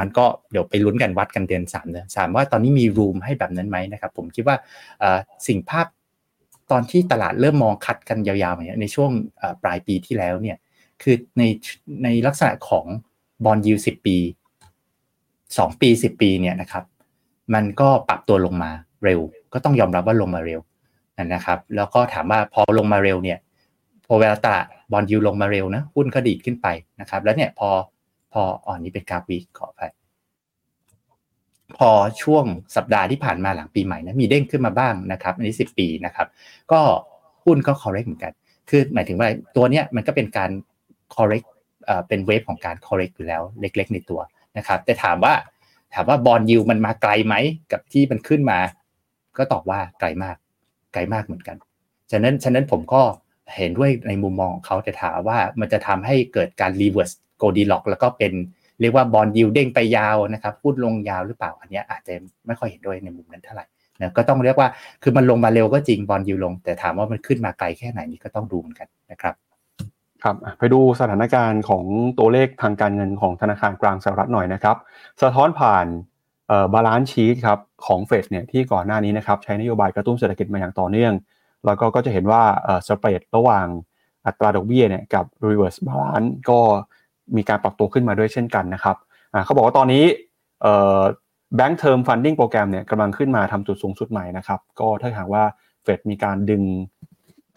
[0.00, 4.56] มันก็เดี๋ยวไปลุ้นกันวัดกันเดือน3เดือนสามว่าตอนนี้มี room ให้แบบนั้นไหมนะครับ ผมคิดว่า
[5.46, 5.86] สิ่งภาพ
[6.70, 9.10] ตอนที่ตลาดเริ่มมองคัดกันยาวๆอย่างเงี้ยในช่วง
[9.62, 10.56] ปลายปีที่แล้วเนี่ย
[11.02, 11.42] คือใน
[12.04, 12.86] ในลักษณะของ
[13.44, 14.16] บอลยูสิบปี
[15.58, 16.84] สองปีสิบปีเนี่ยนะครับ
[17.54, 18.70] มันก็ปรับตัวลงมา
[19.04, 19.20] เร็ว
[19.52, 20.60] ก็ต้องยอมรับว่าลงมาเร็ว
[21.34, 23.38] นะครับ แล้วก็ถามว่าพอลงมาเร็วเนี่ย
[24.06, 26.66] พอเวลาตลาดบอลยูลงมาเร็วนะหุ้นก็ดีดขึ้นไป
[27.00, 27.68] นะครับ แล้วเนี่ยพอ
[28.32, 29.80] พออ่อนนี้เป็นกราฟวีขอไป
[31.78, 31.90] พอ
[32.22, 32.44] ช่วง
[32.76, 36.26] สัปดาห์ที่ผ่านมาหลังปีใหม่นะมีเด้งขึ้นมาบ้างนะครับอันนี้สิบปีนะครับ
[36.72, 36.80] ก็
[37.44, 38.32] หุ้นก็ correct เหมือนกัน
[38.70, 40.50] คือหมายถึงว่าตัวเนี้ยมันก็เป็นการ
[41.14, 41.46] correct
[41.84, 44.20] เอ่อเป็นเวฟของการ correct อยู่แล้วเล็ก ๆ ในตัว
[44.58, 45.34] นะครับแต่ถามว่า
[45.94, 47.34] ถามว่า bond yield มันมาไกลไหม
[47.72, 48.58] กับที่มันขึ้นมา
[49.38, 50.36] ก็ตอบว่าไกลมาก
[50.92, 51.56] ไกลมากเหมือนกัน
[52.10, 53.02] ฉะนั้นฉะนั้นผมก็
[53.56, 58.32] เห็นด้วยในมุมมองของเขาแต่ถามว่ามันจะทำให้เกิดการ reverse Goldilocks แล้วก็เป็น
[58.80, 62.12] เรียกว่า bond yield เด้งไปยาวนะครับหุ้นลงยาวหรือเปล่าอันนี้อาจจะ
[62.46, 63.66] ไม่ค่อยเห็นด้วยในมุมนั้นเท่าไหร่
[64.00, 64.68] นะก็ต้องเรียกว่า
[65.02, 69.34] คือมันลงมาเร็วก็จริง bond yield ลง แต่ถามว่ามันขึ้นมาไกลแค่ไหนนี่ก็ต้องดูเหมือนกันนะครับ
[70.22, 71.84] ครับไปดูสถานการณ์ของ
[72.18, 74.76] ตัวเลขทางการเงินของธนาคารกลางสหรัฐหน่อยนะครับ
[75.22, 75.86] สะท้อนผ่าน
[76.74, 81.12] balance sheet ครับของเฟดเนี่ยที่ก่อนหน้านี้นะครับใช้นโยบายกระตุ้นเศรษฐกิจมาอย่างต่อเนื่อง
[81.66, 82.42] แล้วก็ก็จะเห็นว่า
[82.88, 83.66] spread ระหว่าง
[84.26, 86.60] อัตราดอกเบี้ยเนี่ยกับ reserve balance ก็
[87.36, 88.96] มีการปรับตัวขึ้นมาด้วยเช่นกันนะครับ
[89.44, 90.04] เขาบอกว่าตอนนี้
[91.58, 95.42] Bank Term Funding Program เนี่ยกำลังขึ้นมาทำจุดสูงสุดใหม่นะครับก็ถ้าหากว่า
[95.82, 96.62] เฟดมีการดึง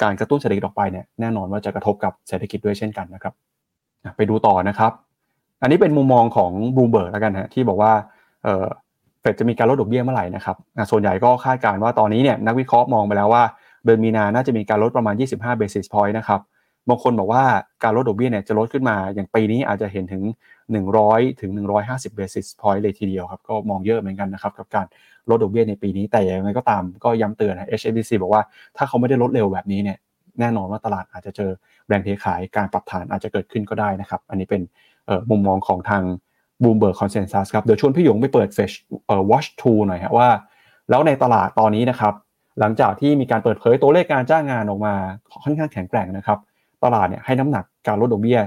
[0.01, 3.33] การกระตุ้นเศรษฐกิจออกไปเนี่ยแน่นอนว่าจะกระทบกับเศรษฐกิจด้วยเช่นกันนะครับ
[4.17, 4.91] ไปดูต่อนะครับ
[5.61, 7.91] อันนี้เป็นมุมมองของบูมเบิร์กแล้วกันฮะที่บอกว่า
[9.21, 10.57] เฟดจะมีการลดดอกเบี้ยเมื่อไหร่นะครับ
[10.91, 13.43] ส่วนใหญ่ก็คาดการณ์ว่าตอนนี้เนี่ยนักวิเคราะห์มองไปแล้วว่า
[13.85, 16.41] เดือนมีนาน่าจะมีการลดประมาณ 25 basis point นะครับ
[16.89, 17.43] บางคนบอกว่า
[17.83, 20.23] การลดดอกเบี้ยเนี่ยจะลดขึ้นมาอย่างปีนี้อาจจะเห็นถึง
[20.81, 21.51] 100 ถึง
[21.85, 24.85] 150 basis point เลยทีเดียวครับ ก็มองเยอะเหมือนกันนะครับ กับการ
[25.29, 28.41] ลดดอกเบี้ยในปีนี้แต่อย่างไรก็ตามก็ย้ำเตือนนะ HSBC บอกว่า
[28.77, 29.97] ถ้าเขาไม่ได้ลดเร็วแบบนี้เนี่ย
[30.39, 31.51] แน่นอนว่าตลาดอาจจะเจอ
[31.87, 34.61] แรงเทขายการปรับฐานอาจจะเกิดขึ้นก็ได้นะครับ อันนี้เป็น
[35.29, 36.03] มุมมองของทาง
[36.61, 38.75] Bloomberg Consensus ครับเดี๋ยวชวนพี่หยงไปเปิด Fetch
[39.29, 40.29] Watch 2หน่อยฮะว่า
[40.89, 42.13] แล้วในตลาดตอนนี้นะครับ
[42.59, 44.93] หลังจากที่มีการเปิดเผยตัวเลขการจ้างงานออกมา
[45.43, 46.39] ค่อนข้างแข็งแกร่งนะครับ
[46.83, 48.39] ตลาดเนี่ยให้น้ำหนักการลดดอกเบี้ย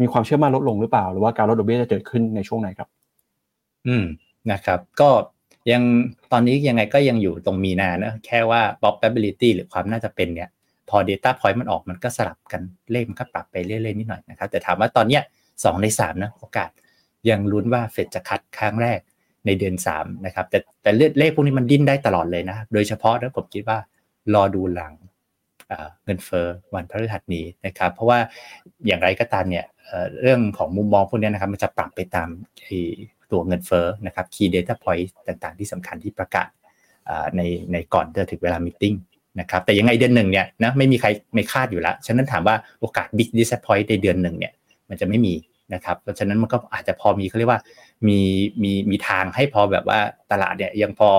[0.00, 2.88] มีความเชื่อมั่นลดลงหรือเปล่า หรือว่าการลดดอกเบี้ยจะเกิดขึ้นในช่วงไหนครับ
[3.86, 4.04] อืม
[4.52, 5.10] นะครับ ก็
[5.72, 5.82] ยัง
[6.32, 10.48] ตอนนี้ยังไงก็ยังอยู่ตรงมีนานะแค่ว่า probability หรือความน่าจะเป็นเนี่ย
[10.88, 12.60] พอ Data Point มันออกมันก็สลับกัน
[12.92, 15.22] เลขมันก็ปรับไปเรื่อยๆนิดหน่อยนะครับ แต่ถามว่าตอนเนี้ย
[15.64, 16.70] สองในสามนะโอกาส
[17.30, 19.00] ยังลุ้นว่าเฟดจะคัดครั้งแรก
[19.46, 23.78] ในเดือน3นะครับแต่แต่เลขพวกนี้มันดิ้นได้ตลอดเลยนะ โดยเฉพาะนะผมคิดว่า
[24.34, 24.92] รอดูหลัง
[26.04, 28.18] เงินเฟอ้อวันพฤหัสนี้นะครับ เพราะว่า
[28.86, 29.64] อย่างไรก็ตามเนี่ย
[30.22, 32.28] เรื่องของมุมมองพวกนี้นะครับมันจะปรับไปตาม
[33.30, 36.48] ตัวเงินเฟอ้อนะครับ key data point ต่างๆ ที่สำคัญที่ประกาศ
[37.36, 37.42] ใน
[37.72, 38.84] ในก่อนจะถึงเวลามิ팅
[39.40, 44.52] นะครับแต่ยังไงเดือนหนึ่งเนี่ยนะไม่มีใครไม่คาดอยู่แล้ว ฉะนั้นถามว่าโอกาส big disappoint ในเดือนหนึ่งเนี่ย
[44.88, 45.34] มันจะไม่มี
[45.74, 47.60] นะครับเพราะฉะนั้นมันก็อาจจะพอมีเขาเรียกว่า
[48.08, 48.18] มี
[48.62, 50.00] มีมีทางให้พอแบบว่า
[50.32, 51.10] ตลาดเนี่ยยังพอ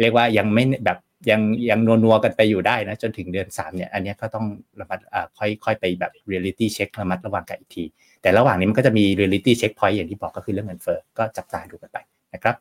[0.00, 0.98] เรียกว่ายังไม่แบบ
[1.30, 1.40] ยัง
[1.70, 4.46] ยังนัวนัวกันไปอยู่ได้นะจนถึงเดือน3เนี่ยอันนี้ก็ต้อง
[4.80, 4.98] ระมัด
[5.38, 7.84] ค่อยค่อยไปแบบ reality check ระมัดระวังกันอีกที
[8.22, 11.98] แต่ระหว่างนี้มันก็จะมี reality check point อย่างที่บอกก็คือเรื่องเงินเฟ้อก็จับตาดูกันไป
[12.34, 12.56] นะครับ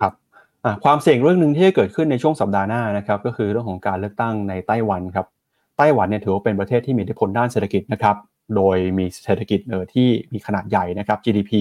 [0.00, 0.12] ครับ
[0.84, 5.26] ความเสี่ยงเรื่องหนึ่งที่จะเกิดขึ้นในช่วงสัปดาห์หน้านะครับก็คือเรื่องของการเลือกตั้งในไต้หวันครับ
[5.78, 8.16] ไต้หวันเนี่ยถือว่าเป็นประเทศที่มีอิทธิพลด้านเศรษฐกิจนะครับ
[8.56, 11.52] โดยมีเศรษฐกิจเออที่มีขนาดใหญ่นะครับ GDP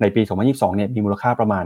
[0.00, 1.64] ในปี 2022 เนี่ยมีมูลค่าประมาณ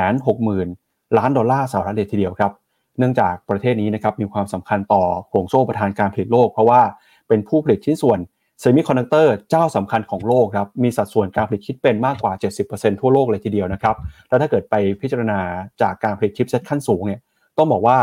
[0.00, 2.52] 760,000 ล้านดอลลาร์สหรัฐเลยทีเดียวครับ
[2.98, 6.80] เนื่องจากประเทศนี้นะครับมีความสำคัญต่อห่วงโซ่อุปทานการผลิตโลก เพราะว่า
[7.28, 8.18] เป็นผู้ผลิตชิ้นส่วน
[8.60, 12.32] เซมิคอนดักเตอร์เจ้าสำคัญของโลกครับมีสัดส่วนการผลิตคิดเป็นมากกว่า
[12.66, 13.96] 70%ทั่วโลกเลยทีเดียวนะครับ
[14.28, 15.38] แล้วถ้าเกิดไปพิจารณา
[15.82, 17.20] จากการผลิต chipset ขั้นสูงเนี่ย
[17.58, 17.98] ต้องบอกว่า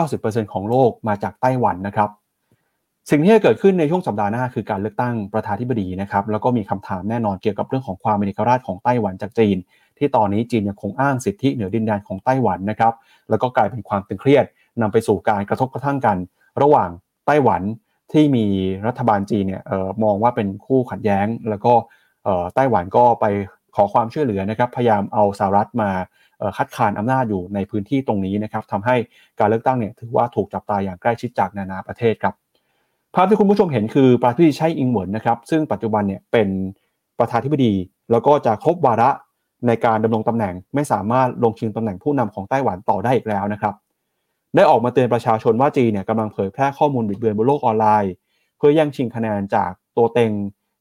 [0.00, 2.10] 90%ของโลกมาจากไต้หวันนะครับ
[3.10, 9.56] สิ่งที่จะเกิดขึ้นในช่วงสัปดาห์หน้าคือการเลือกตั้งประธานธิบดีนะครับแล้วก็มีคำถามแน่นอนเกี่ยวกับเรื่องของความเป็นเอกราชของไต้หวันจากจีน
[10.02, 12.92] ที่ตอนนี้จีนยังคงอ้างสิทธิเหนือดินแดนของไต้หวันนะครับ
[13.30, 14.44] แล้วก็กลายเป็นความตึงเครียด
[14.82, 16.16] นำไปสู่การกระทบกระทั่งกัน
[16.62, 16.90] ระหว่าง
[17.26, 17.62] ไต้หวัน
[18.12, 18.46] ที่มี
[18.86, 21.72] รัฐบาลจีนเนี่ยออมองว่าเป็นคู่ขัดแย้ง แล้วก็
[22.54, 23.26] ไต้หวันก็ไป
[23.76, 25.90] ขอความช่วยเหลือนะครับพยายามเอาสหรัฐมา
[26.56, 28.96] คัดค้านอำนาจอยู่ในพื้นที่ตรงนี้นะครับทำให้
[29.38, 32.34] การเลือกตั้งเนี่ยถือว่าถูกจับตาอย่างใกล้ชิดจากนานาประเทศครับ
[33.14, 36.48] ภาพที่คุณผู้ชมเห็นคือประธานาธิบดีไช่อิงเหวินนะครับซึ่งปัจจุบันเนี่ยเป็น
[37.18, 37.72] ประธานธิบดี
[38.10, 39.10] แล้วก็จะครบวาระ
[39.66, 43.74] ในการดำรงตำแหน่งไม่สามารถลงชิงตำแหน่งผู้นำของไต้หวันต่อได้อีกแล้วนะครับ
[44.56, 48.12] ได้ออกมาเตือนประชาชนว่าจีนเนี่ยกำลังเผยแพร่ข้อมูลบิดเบือนบนโลกออนไลน์
[48.56, 50.32] เพื่อแย่งชิงคะแนนจากตัวเต็ง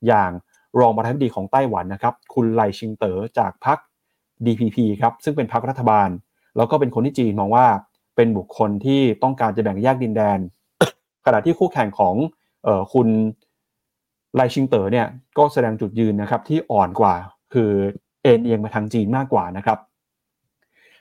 [0.08, 0.32] อย่าง
[0.80, 3.78] รองประธานาธิบดีของไต้หวันนะครับ คุณไลชิงเต๋อจากพรรค
[4.46, 6.10] DPP ครับซึ่งเป็นพรรครัฐบาล
[6.58, 7.66] แล้วก็เป็นคนที่จีนมองว่า
[8.16, 10.40] เป็นบุคคลที่ต้องการจะแบ่งแยกดินแดน
[11.26, 12.16] ขณะที่คู่แข่งของ
[12.68, 13.08] ออคุณ
[14.36, 15.08] ไลชิงเต๋อเนี่ย
[15.38, 17.14] ก็แสดงจุดยืนนะครับที่อ่อนกว่า
[17.54, 17.72] คือ
[18.24, 19.78] เอ็นเอียงมาทางจีนมากกว่านะครับ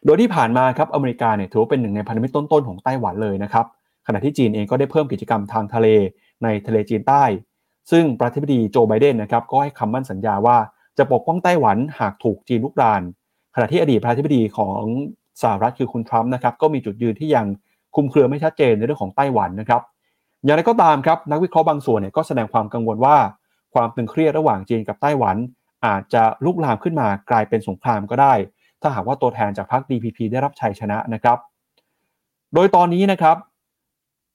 [0.04, 3.66] โดยที่ผ่านมาครับอเมริกาเนี่ยถือว่าเป็นหนึ่งในพันธมิตรต้นๆของไต้หวันเลยนะครับ
[4.06, 5.86] ขณะที่จีนเองก็ได้เพิ่มกิจกรรมทางทะเล
[6.42, 7.24] ในทะเลจีนใต้
[7.90, 10.56] ซึ่งประธานาธิบดีโจไบเดนนะครับก็ให้คำมั่นสัญญาว่า
[10.98, 13.02] จะปกป้องไต้หวันหากถูกจีนลุกราน
[13.54, 14.84] ขณะที่อดีตประธานาธิบดีของ
[15.42, 17.46] สหรัฐคือคุณทรัมป์นะครับก็มีจุดยืนที่ยัง
[17.94, 19.82] คุมเครือไม่ชัดเจนในเรื่องของไต้หวันนะครับ
[20.44, 23.16] อย่างไรก็ตามครับนักวิเคราะห์บางส่วนเนี่ยก็แสดงความกังวลว่า
[23.74, 25.36] ความตึงเครียดระหว่างจีนกับไต้หวัน
[25.86, 28.34] อาจจะลุกลามขึ้นมากลายเป็นสงครามก็ได้
[28.82, 31.38] ถ้าหากว่าตัวแทนจากพรรค DPP ได้รับชัยชนะนะครับ
[32.54, 33.36] โดยตอนนี้นะครับ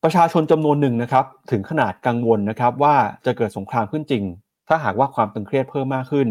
[0.04, 4.24] ประชาชนจำนวนหนึ่งนะครับ ถึงขนาดกังวลนะครับว่าจะเกิดสงครามขึ้นจริง
[4.68, 6.28] ถ้าหากว่าความตึงเครียดเพิ่มมากขึ้น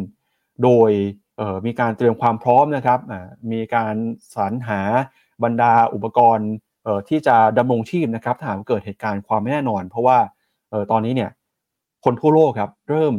[0.64, 0.90] โดย
[1.66, 3.00] มีการเตรียมความพร้อมนะครับ
[3.52, 3.94] มีการ
[4.34, 4.80] สรรหา
[5.44, 6.50] บรรดาอุปกรณ์
[7.08, 10.18] ที่จะดำรงชีพนะครับถ้าหากเกิดเหตุการณ์ความไม่แน่นอน เพราะว่า
[10.90, 11.30] ตอนนี้เนี่ย
[12.04, 13.14] คนทั่วโลกครับเริ่ม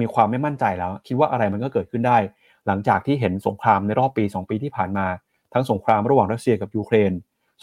[0.00, 2.18] มีความไม่มั่นใจแล้ว คิดว่าอะไรมันก็เกิดขึ้นได้
[2.66, 5.06] หลังจากที่เห็นสงครามในรอบปี 2 ปีที่ผ่านมา
[5.52, 7.12] ทั้งสงครามระหว่างรัสเซียกับยูเครน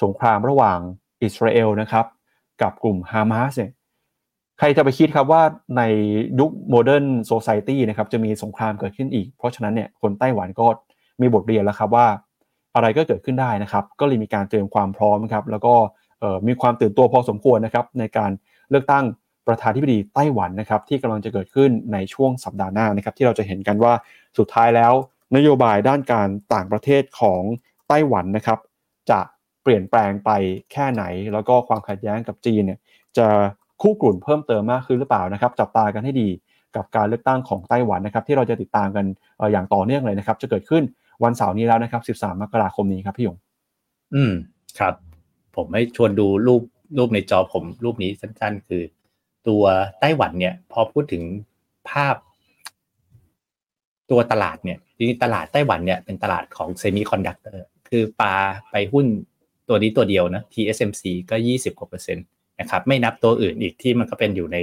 [0.03, 0.79] สงครามระหว่าง
[1.23, 2.05] อิสราเอลนะครับ
[2.61, 3.71] กับกลุ่มฮามาสเนี่ย
[4.59, 5.43] ใครจะไปคิดครับว่า
[5.77, 5.81] ใน
[6.39, 10.67] ยุค modern society นะครับจะมีสงครามเกิดขึ้นอีก เพราะฉะนั้นเนี่ยคนไต้หวันก็
[11.21, 12.07] มีบทเรียนแล้วครับว่า
[12.75, 15.73] อะไรก็เกิดขึ้นได้นะครับ ก็เลยมีการเตรียมความพร้อมครับแล้วก็
[16.47, 18.31] มีความตื่นตัวพอสมควรนะครับในการ
[18.69, 19.05] เลือกตั้ง
[19.47, 23.93] ประธานธิบดีไต้หวันนะครับที่กำลังจะเกิดขึ้นในช่วงสัปดาห์หน้านะครับที่เราจะเห็นกันว่า
[24.37, 24.93] สุดท้ายแล้ว
[25.35, 27.41] นโยบายด้านการต่างประเทศของ
[27.87, 28.59] ไต้หวันนะครับ
[29.09, 29.19] จะ
[29.63, 30.31] เปลี่ยนแปลงไป
[30.71, 32.79] แค่ไหน แล้วก็ความขัดแย้งกับจีนเนี่ย
[33.17, 33.27] จะ
[33.81, 36.29] คู่กลุ่นเพิ่มเติมมากขึ้นหรือเปล่านะครับ จับตากันให้ดี
[36.75, 39.05] กับการเลือกตั้งของไต้หวันนะครับ ที่เราจะติดตามกัน
[39.51, 40.83] อย่างต่อเนื่องเลยนะครับ จะเกิดขึ้น
[41.23, 43.37] วันเสาร์นี้แล้วนะครับ 13 มกราคมนี้ครับพี่หยง
[44.15, 44.33] อืม
[44.79, 44.93] ครับ
[45.55, 46.61] ผมให้ชวนดูรูป
[46.97, 48.81] รูปในจอผมรูปนี้สั้นๆ คือ
[49.47, 49.63] ตัว
[49.99, 51.23] ไต้หวันเนี่ย พอพูดถึง
[51.89, 52.15] ภาพ
[54.11, 58.35] ตัวตลาดเนี่ยจริงๆตลาดไต้หวันเนี่ยเป็นตลาดของเซมิคอนดักเตอร์คือปา
[58.71, 59.05] ไปหุ้น
[59.69, 62.25] ตัวนี้ตัวเดียวนะ TSMC ก็ยี่สิบกว่าเปอร์เซ็นต์
[62.59, 64.57] นะครับไม่นับตัวอื่นอีกที่มันก็เป็นอยู่ใน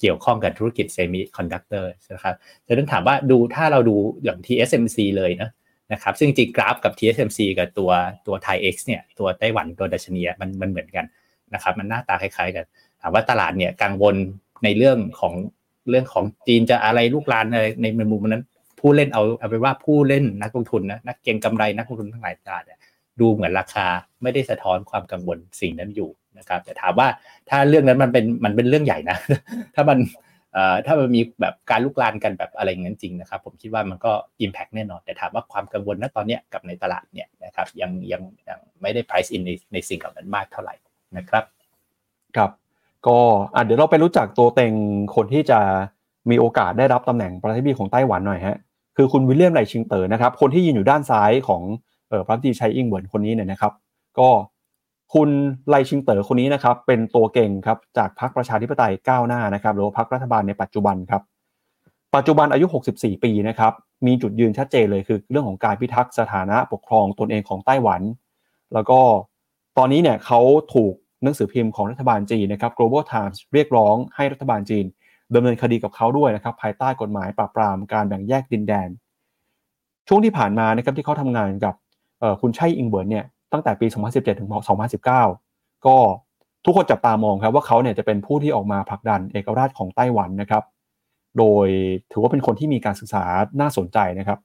[0.00, 2.34] เกี่ยวข้องกับธุรกิจเซมิคอนดักเตอร์นะครับ
[2.66, 5.50] จะต้องถามว่าดูถ้าเราดูอย่าง TSMC เลยนะ
[5.92, 7.90] นะครับซึ่งจริงกราฟกับ TSMC กับตัว
[8.26, 11.06] ตัวไทย X เนี่ยตัวไต้หวันตัวดัชนีมันมันเหมือนกัน
[11.54, 12.64] นะครับมันหน้าตาคล้ายๆกัน
[13.02, 14.16] ถามว่าตลาดเนี่ยกังวล
[14.64, 15.34] ในเรื่องของ
[15.90, 18.44] เรื่องของจีนจะอะไรลุกลามอะไรในมุมนั้น
[18.80, 22.78] ผู้เล่นเอาเอาไปว่าผู้เล่นนักลงทุนนะนักเก็งกำไรนักลงทุนทั้งหลายตลาดเนี่ย
[23.20, 23.86] ดูเหมือนราคา
[24.22, 27.08] ไม่ได้สะท้อนความกังวลสิ่งนั้นอยู่นะครับแต่ถามว่า
[27.50, 29.16] ถ้าเรื่องนั้นมันเป็นมันเป็นเรื่องใหญ่นะ
[29.74, 29.98] ถ้ามัน
[30.86, 34.12] ถ้ามันมีแบบการลุกลานกันแบบอะไรอย่างนั้นจริงนะครับ ผมคิดว่ามันก็
[34.44, 40.74] Impact แน่นอน แต่ถามว่าความกังวลณตอนนี้กับในตลาดเนี่ยนะครับยังยังยังไม่ได้ price in ในในสิ่งเหล่านั้นมากเท่าไหร่
[41.16, 41.44] นะครับ
[42.36, 42.50] ครับ
[43.06, 43.18] ก็
[43.54, 44.72] อะเดี๋ยวเราไปรู้จักตัวเต็ง
[45.14, 45.58] คนที่จะ
[46.30, 48.56] มีโอกาสได้รับตำแหน่งประธานาธิบดีของไต้หวันหน่อยฮะ
[48.96, 51.62] คือคุณวิลเลียมไลชิงเตอร์นะครับคนที่ยืนอยู่ด้านซ้ายของ
[52.08, 53.72] เอ่อพระดีชัยอิงเหวินคนนี้เนี่ยนะครับ
[54.18, 54.28] ก็
[55.14, 55.30] คุณ
[55.68, 61.22] ไลชิงเต๋อคนนี้นะครับ เป็นตัวเก่งครับจากพรรคประชาธิปไตยก้าวหน้านะครับหรือว่าพรรครัฐบาลในปัจจุบันครับ
[62.16, 63.72] ปัจจุบันอายุ 64 ปีนะครับ
[64.06, 68.02] มีจุดยืนชัดเจนเลยคือ เรื่องของการพิทักษ์สถานะปกครองตนเองของไต้หวัน
[68.74, 69.00] แล้วก็
[69.78, 70.40] ตอนนี้เนี่ยเขา
[70.74, 74.84] ถูก หนังสือพิมพ์ของรัฐบาลจีนนะครับ Global Times เรียกร้องให้รัฐบาลจีน
[75.34, 78.88] ดำเนินคดีกับเขาด้วยนะครับ ภายใต้กฎหมายปราบปรามการแบ่งแยกดินแดน
[80.08, 81.74] ช่วงที่ผ่านมานะครับที่เขาทำงานกับ
[82.40, 84.50] คุณไช่อิงเหวินเนี่ยตั้งแต่ปี 2017 ถึง
[85.16, 85.96] 2019 ก็
[86.64, 90.62] ทุกคนจับตามองครับว่าเขาเนี่ยจะเป็นผู้ที่ออกมาผลักดันเอกราชของไต้หวันนะครับ
[91.38, 91.66] โดย
[92.12, 93.24] ถือว่าเป็นคนที่มีการศึกษา
[93.60, 94.38] น่าสนใจนะครับ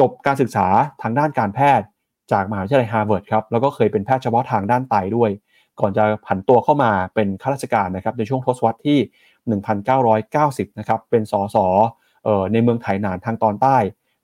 [0.00, 0.66] จบการศึกษา
[1.02, 1.86] ทางด้านการแพทย์
[2.32, 5.30] จากมหาวิทยาลัยฮาร์วาร์ดครับแล้วก็เคยเป็นแพทย์เฉพาะทางด้านไตด้วย
[5.80, 8.98] ก่อนจะผันตัวเข้ามาเป็นข้าราชการนะครับในช่วงทศวรรษที่
[9.68, 11.56] 1990 นะครับเป็นสส
[12.52, 13.76] ในเมืองไถหนานทางตอนใต้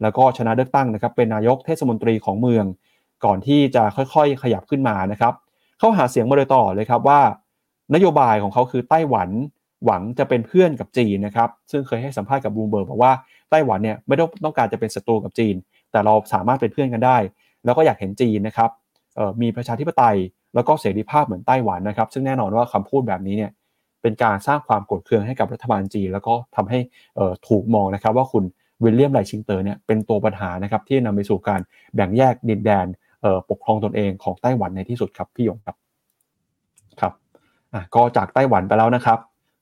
[0.03, 2.65] แล้วก็ชนะเลือกตั้งนะครับเป็นนายกเทศมนตรีของเมือง
[3.25, 5.35] ก่อนที่จะค่อยๆ ขยับขึ้นมานะครับ
[5.79, 7.21] เขาหาเสียงมาโดยต่อเลยครับว่า
[7.95, 9.29] นโยบายของเขาคือไต้หวัน
[9.85, 13.13] หวังจะเป็นเพื่อนกับจีนนะครับซึ่งเคยให้สัมภาษณ์กับบูมเบิร์กบอกว่า
[13.51, 15.55] ไต้หวันเนี่ยไม่ต้องต้องการจะเป็นศัตรูกับจีน
[15.91, 17.19] แต่เราสามารถเป็นเพื่อนกันได้
[17.65, 18.71] แล้วก็อยากเห็นจีนนะครับ
[19.43, 20.17] มีประชาธิปไตย
[20.57, 23.51] แล้วก็เสรีภาพเหมือนไต้หวันนะครับ ซึ่งแน่นอนว่าคำพูดแบบนี้เนี่ย
[24.03, 26.79] เป็นการสร้างความโกรธเคืองให้กับรัฐบาลจีน แล้วก็ทำให้
[27.49, 28.45] ถูกมองนะครับ ว่าคุณ
[28.85, 31.61] วิลเลียมไลชิงเตอร์เนี่ยเป็นตัวปัญหานะครับที่นำไปสู่การ
[31.95, 32.87] แบ่งแยกดินแดน
[33.51, 35.77] ปกครองตนเองของไต้หวันในที่สุดครับพี่ยงครับ
[37.01, 37.13] ครับ
[37.95, 39.19] ก็จากไต้หวันไปแล้วนะครับ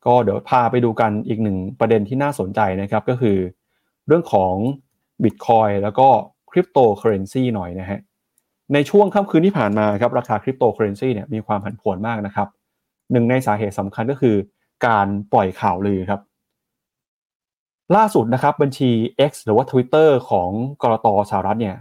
[0.07, 3.37] ก็เดี๋ยวพาไปดูกันอีกหนึ่งประเด็นที่น่าสนใจนะครับก็คือ
[4.07, 4.55] เรื่องของ
[5.25, 6.09] บิตคอยน์แล้วก็
[6.51, 8.01] คริปโตเคอเรนซีหน่อยนะฮะ
[8.73, 12.49] ในช่วงค่ำคืนที่ผ่านมาครับราคาคริปโตเคอเรนซีเนี่ยมีความผันผวนมากนะครับ
[13.13, 14.37] หนึ่งในสาเหตุสำคัญก็คือ
[14.87, 16.21] การปล่อยข่าวลือครับ
[17.97, 18.91] ล่าสุดนะครับบัญชี
[19.31, 20.51] X หรือว่า Twitter ของ
[20.83, 21.07] ก.ล.ต.
[21.31, 21.77] สหรัฐเนี่ย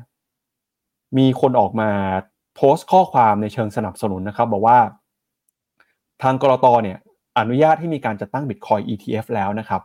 [1.17, 1.89] มีคนออกมา
[2.55, 4.77] โพสต์ข้อความในเชิงสนับสนุนนะครับ บอกว่า
[6.23, 6.65] ทาง ก.ล.ต.
[6.83, 6.97] เนี่ย
[7.39, 9.81] อนุญาตให้มีการจัดตั้ง Bitcoin ETF แล้วนะครับ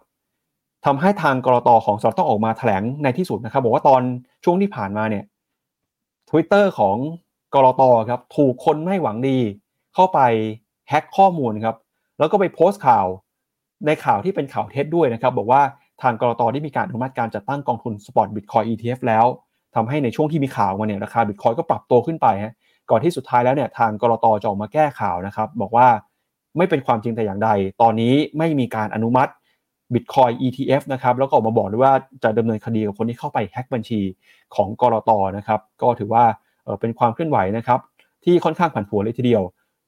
[0.84, 1.68] ทำให้ทาง ก.ล.ต.
[1.86, 4.02] ของสหรัฐต้องออกมาแถลงในที่สุดนะครับ บอกว่าตอน
[4.44, 5.24] ช่วงที่ผ่านมาเนี่ย
[6.28, 6.96] Twitter ของ
[7.54, 7.82] ก.ล.ต.
[8.08, 9.38] ครับถูกคนไม่หวังดี
[9.94, 10.20] เข้าไป
[10.88, 11.76] แฮ็กข้อมูลครับ
[12.18, 13.06] แล้วก็ไปโพสต์ข่าว
[13.86, 15.62] ในข่าวที่เป็นข่าวเท็จด้วยนะครับ บอกว่า
[16.02, 16.42] ทาง ก.ล.ต.
[16.52, 19.26] ได้มีการอนุมัติการจัดตั้งกองทุนสปอร์ตบิตคอย ETF แล้ว
[19.74, 22.54] ทำให้ในช่วงที่มีข่าวมาเนี่ยราคาบิตคอยน์ก็ปรับตัวขึ้นไปฮะ
[22.90, 25.88] ก่อนที่สุดท้ายแล้วเนี่ยทางกรตจะออกมาแก้ข่าวนะครับ บอกว่า
[26.56, 27.50] ไม่เป็นความจริงแต่อย่างใด
[27.82, 29.30] ตอนนี้ไม่มีการอนุมัติ
[29.92, 34.00] Bitcoin ETF นะครับแล้วก็ออกมาบอกด้วยว่าจะดำเนินคดีกับคนที่เข้าไปแฮ็กบัญชี
[34.54, 36.24] ของกรอตนะครับก็ถือว่า
[36.80, 37.80] เป็นความเคลื่อนไหวนะครับ
[38.24, 39.42] ที่ค่อนข้างผันผวนเลยทีเดียว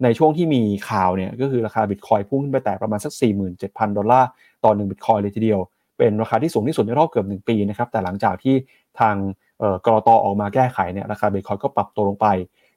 [0.04, 3.12] ในช่วงที่มีข่าวเนี่ยก็คือราคาบิตคอยพุ่งขึ้นไปแต่ประมาณสัก
[3.54, 4.28] 47,000 ดอลลาร์
[4.64, 5.60] ต่อ1บิตคอยเลยทีเดียว
[5.98, 8.54] เป็นราคาที่สูงที่สุดในรอบเกือบ 1 ปีนะครับแต่หลังจากที่
[9.00, 9.16] ทาง
[9.84, 12.26] กรอตออกมาแก้ไขเนี่ยราคาบิตคอยก็ปรับตัวลงไป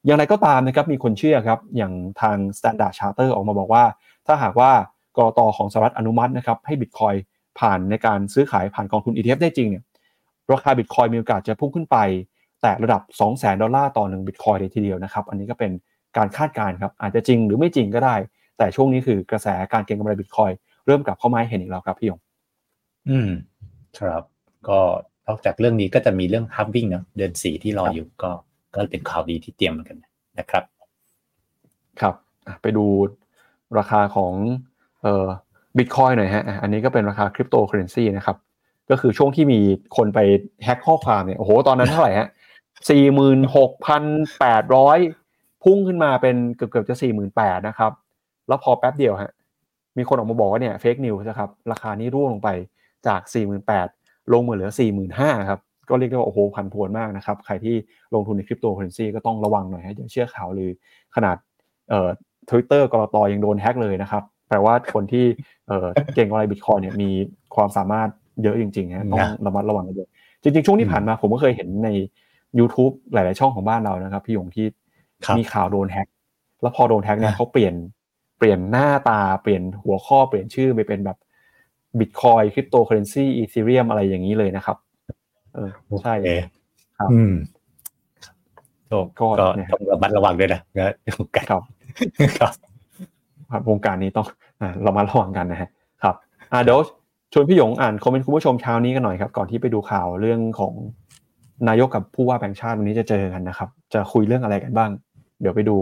[0.06, 3.84] อย่างไรก็ตามนะครับมีคนเชื่อครับอย่างทาง Standard Charter ออกมาบอกว่า
[4.28, 4.72] ถ้าหากว่า
[5.18, 7.14] กรตอของสหรัฐอนุมัตินะครับให้บิตคอย
[7.60, 9.84] ผ่านในการซื้อขายผ่านกองทุน ETF ได้จริงเนี่ย
[10.52, 11.98] ราคาบิตคอยมีโอกาสจะพุ่งขึ้นไป
[12.62, 15.72] แต่ระดับ 2 0 0 0 0 0 ดอลลาร์ต่อ1บิตคอยเลยทีเดียวนะครับ อันนี้ก็เป็น
[16.18, 18.16] การคาดการณ์ครับ อาจจะจริงหรือไม่จริงก็ได้
[18.58, 20.52] แต่ช่วงนี้คือกระแสการเก็งกำไรบิตคอย
[20.86, 22.20] เริ่มกลับเข้ามาให้เห็นอีกแล้วครับพี่ยง
[23.10, 23.30] อืม
[24.00, 24.24] ครับ
[24.70, 24.80] ก็
[25.28, 28.32] นอกจากเรื่องนี้ก็จะมีเรื่อง halving เนาะเดือนสี่ที่รออยู่ก็
[28.76, 29.98] ก็เป็นข่าวดีที่เตรียมเหมือนกัน
[30.40, 30.64] นะครับ
[32.02, 32.16] ครับ
[32.62, 32.86] ไปดู
[33.78, 34.34] ราคาของ
[35.04, 35.28] เอ่อ
[35.78, 38.38] บิตคอยน์หน่อยฮะอันนี้ก็เป็นราคาคริปโตเคอเรนซีนะครับ
[38.90, 39.60] ก็คือช่วงที่มี
[39.98, 40.20] คนไป
[40.64, 42.28] แฮ็กข้อความเนี่ยโอ้โหตอนนั้นเท่าไหร่ฮะ
[42.90, 44.04] สี่หมื่นหกพัน
[44.40, 45.00] แปดร้อย
[45.64, 47.92] พุ่งขึ้นมาเป็นเกือบเกือบจะสี่หมื่นแปดนะครับ
[48.48, 49.32] แล้วพอแป๊บเดียวฮะ
[49.98, 52.50] มีคนออกมาบอกว่าเนี่ย fake news นะครับราคานี้ร่วงลงไป
[53.08, 53.88] จากสี่หมื่นแปด
[54.34, 57.76] ลงมาเหลือสี่หมื่นห้าครับก็เรียกได้ว่าโอ้โหผันผวนมากนะครับ ใครที่
[58.14, 60.70] ลงทุนในคริปโตเคอเรนซีก็ต้องระวังหน่อยฮะอย่าเชื่อข่าวหรือ
[61.16, 61.38] ขนาด
[61.90, 62.10] เอ่อ
[62.50, 63.22] ทวิตเตอร์ ก.ล.ต.
[63.34, 64.24] ยังโดนแฮ็กเลยนะครับ
[64.54, 65.70] แปลว่าคนที่
[66.16, 67.10] เก่งอะไรบิตคอยน์เนี่ยมี
[67.56, 68.10] ความสามารถ
[68.44, 70.10] เยอะจริงๆนะต้องระมัดระวังกันเยอะ
[70.42, 71.90] จริงๆ ช่วงที่ผ่านมาผมก็เคยเห็นใน
[72.60, 74.66] YouTube หลาย ๆ ช่องของบ้านเรานะครับ พี่หยงที่
[75.38, 76.08] มีข่าวโดนแฮ็ก
[76.62, 77.74] แล้วพอโดนแฮ็กเนี่ยเขาเปลี่ยน
[78.38, 81.18] เปลี่ยนหน้าตาเปลี่ยนหัวข้อเปลี่ยนชื่อไปเป็นแบบ
[82.00, 84.78] บิตคอยน์คริปโตเคอเรนซี Ethereum อะไรอย่างนี้เลยนะครับ
[85.54, 85.70] เออ
[86.04, 86.14] ใช่
[86.98, 87.34] ครับอืม
[89.20, 90.62] ก็ต้องระมัดระวังด้วยนะ
[91.50, 91.62] ครับ
[92.40, 92.50] ครั
[93.60, 94.28] บวงการนี้ต้อง
[94.84, 95.70] เรามาระวังกันนะฮะ
[96.04, 96.16] ครับ
[96.52, 96.80] อ่าเดี๋ยว
[97.34, 100.74] ชวนพี่หยงอ่านคอมเมนต์คุณผู้ชมเช้านี้กันหน่อยครับก่อนที่ไปดูข่าวเรื่องของ
[101.68, 104.90] นายกกับผู้ว่าแบงค์ชาติวันนี้จะเจอกันนะครับ จะคุยเรื่องอะไรกันบ้าง
[105.42, 105.78] เดี๋ยวไปดู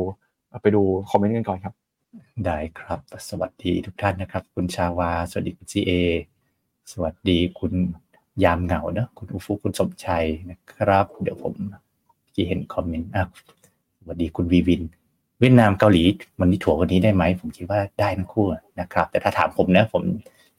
[0.63, 1.73] ไปดูคอมเมนต์กันก่อนครับ
[2.45, 5.91] ได้ครับ สวัสดีทุกท่านนะครับ คุณชาวา สวัสดีคุณซีเอ
[6.91, 7.73] สวัสดีคุณ
[8.43, 11.53] ยามเหงาเนะคุณอุฟุคุณสมชัยนะครับ เดี๋ยวผม
[12.33, 13.23] ที่เห็นคอมเมนต์อะ
[13.99, 14.81] สวัสดีคุณวีวิน
[15.41, 16.03] เวียดนามเกาหลี
[16.39, 18.47] มันนี้ถั่ววันนี้ได้ไหมผมคิดว่าได้ทั้งคู่
[18.79, 20.03] นะครับ แต่ถ้าถามผมนะผม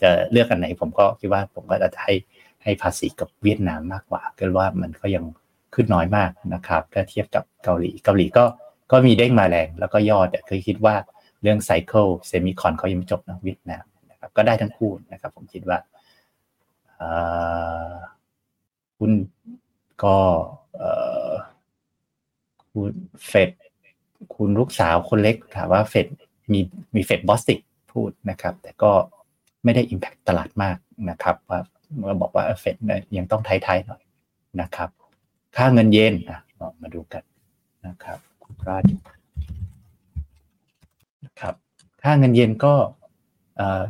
[0.03, 2.15] จะเลือกอันไหน ผมก็คิดว่าผมก็จะให้
[2.63, 5.25] ให้ภาษีกับเวียดนามมากกว่าก็ว่ามันก็ยัง
[5.75, 8.45] ขึ้นน้อยมากนะครับถ้าเทียบกับเกาหลีเกาหลีก็
[8.93, 10.95] ก็มีเด้งมาแรงแล้วก็ยอดเคยคิดว่า
[11.43, 15.79] เรื่องไซเคิลเซมิคอนเขายังไม่จบนะเวียดนามนะครับก็ได้ทั้งคู่นะครับ ผมคิดว่า
[18.99, 19.13] คุณ
[20.05, 20.17] ก็
[22.73, 22.93] คุณ
[23.27, 23.51] เฟด
[24.35, 26.07] คุณลูกสาวคนเล็กถามว่าเฟด
[26.53, 26.61] มี
[26.95, 27.59] มีเฟดบอสติก
[27.93, 28.93] พูดนะครับ แต่ก็
[29.65, 30.77] ไม่ได้อิมแพคตลาดมาก
[31.11, 31.61] นะครับ ว่า
[31.99, 32.77] เมื่อบอกว่าเฟด
[33.17, 34.03] ยังต้องไทยๆหน่อย
[34.61, 34.91] นะครับ
[35.57, 36.41] ค่าเงินเยนอะ
[36.83, 37.23] มาดูกัน
[37.87, 38.83] นะครับคุณราช
[41.25, 41.55] นะครับ
[42.03, 42.75] ค่าเงินเยนก็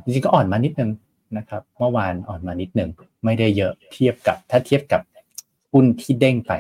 [0.03, 0.91] จริงๆก็อ่อนมานิดนึง
[1.39, 2.91] นะครับเมื่อวานอ่อนมานิดหนึ่ง
[3.25, 5.03] ไม่ได้เยอะเทียบกับถ้าเทียบกับ
[5.73, 6.53] หุ้นที่เด้งไป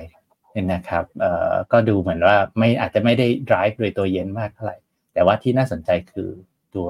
[0.55, 4.77] นี่ยนะครับเอ่อก็ดูเหมือนว่าไม่อาจจะไม่ได้ drive โดยตัวเย็นมากเท่าไหร่
[5.13, 6.29] แต่ว่าที่น่าสนใจคือ
[6.75, 6.89] ตัว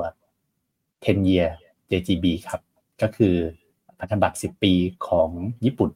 [0.65, 1.49] 10 year
[1.91, 2.61] JGB ครับ
[3.03, 3.35] ก็คือ
[3.99, 4.73] พันธบัตร 10 ปี
[5.09, 5.31] ของ
[5.65, 5.91] ญี่ปุ่น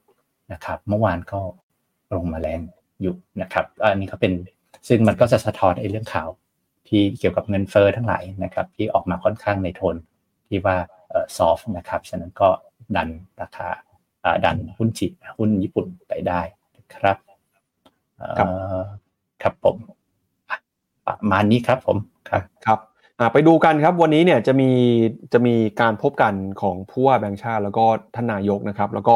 [0.52, 1.40] นะครับ เมื่อวานก็
[2.14, 2.60] ลงมาแรง
[3.00, 4.32] อยู่นะครับ อันนี้เขาเป็น
[4.88, 6.28] ซึ่งมันก็จะสะท้อนไอ้เรื่องข่าว
[6.88, 9.96] ที่เกี่ยวกับเงินเฟอ้อทั้งหลายนะครับ ที่ออกมาค่อนข้างในโทน
[10.48, 10.76] ที่ว่า
[11.10, 12.48] เอ่อซอฟนะครับ ฉะนั้นก็
[12.96, 13.08] ดัน
[13.40, 13.68] ราคา
[14.44, 15.06] ดันหุ้นจี
[15.38, 16.40] หุ้นญี่ปุ่นไปได้
[16.96, 17.16] ครับ
[18.38, 18.48] ครับ
[19.42, 19.76] ครับผม
[21.06, 21.96] ประมาณนี้ครับผม
[22.30, 22.80] ครับครับ
[23.32, 24.70] ไปดูกันครับวันนี้เนี่ยจะมี
[25.32, 29.14] จะมีการพบกันของผู้ว่าแบงค์ชาติ แล้วก็ท่านนายกนะครับ แล้วก็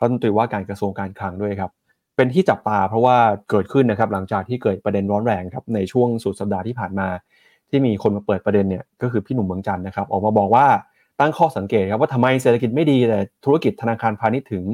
[0.00, 1.70] รัฐมนตรีว่าการกระทรวงการคลังด้วยครับ
[2.16, 3.16] เป็นที่จับตาเพราะว่า
[3.50, 7.08] เกิดขึ้นนะครับหลังจากที่เกิดประเด็นร้อนแรงครับในช่วงสุดสัปดาห์ที่ผ่านมา
[7.70, 10.66] ที่มีคนมาเปิดประเด็นเนี่ยก็คือพี่หนุ่มเมืองจันนะครับ ออกมาบอกว่า
[11.20, 14.64] ตั้งข้อสังเกตครับว่าทำไมเศรษฐกิจไม่ดีแต่ธุรกิจธนาคารพาณิชย์ถึง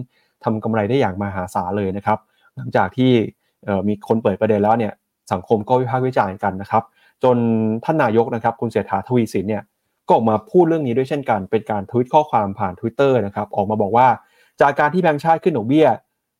[0.45, 2.19] ทำกำไรได้อย่างมหาศาลเลยนะครับ
[2.57, 3.11] หลังจากที่
[3.89, 4.93] มีคนเปิดประเด็นแล้วเนี่ย
[5.33, 6.83] สังคมก็วิพากษ์วิจารณ์กันนะครับ
[7.23, 7.37] จน
[7.85, 9.63] ท่านนายกนะครับคุณเศรษฐาทวีสินเนี่ย
[10.07, 14.09] ก็ออกมาพูดเรื่องนี้ด้วยเช่นกัน เป็นการทวิตข้อความผ่าน Twitter นะครับออกมาบอกว่า
[14.61, 15.87] จากการที่แบงก์ชาติขึ้นดอกเบี้ย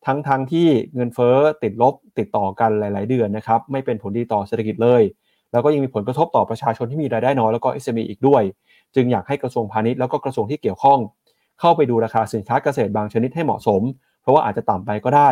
[0.05, 5.03] ทั้งทั้งที่เงินเฟ้อติดลบติดต่อกันหลาย ๆ เดือนนะครับไม่เป็นผลดีต่อเศรษฐกิจเลย
[5.51, 8.43] แล้วก็ยังมีผลกระทบต่อประชาชนที่มีรายได้น้อยแล้วก็ SME อีกด้วย
[8.95, 10.99] จึงอยากให้กระทรวงพาณิชย์แล้วก็กระทรวงที่เกี่ยวข้อง
[11.59, 13.81] เข้าไปดูราคาสินค้าเกษตรบางชนิดให้เหมาะสม
[14.21, 15.29] เพราะว่าอาจจะต่ำไปก็ได้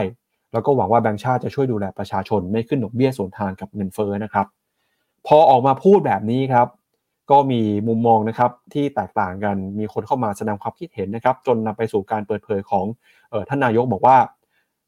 [0.53, 4.47] แล้วก็หวังว่าแบงก์ชาติจะช่วยดูแลประชาชนไม่ขึ้นดอกเบี้ยส่วนทางกับเงินเฟ้อนะครับ
[5.27, 6.67] พอออกมาพูดแบบนี้ครับ
[7.31, 12.85] ก็มีมุมมองนะครับที่แตกต่างกันมีคนเข้ามาแสดงความคิดเห็นนะครับ จนนำไปสู่การเปิดเผยของ
[13.31, 14.17] ออท่านนายกบอกว่า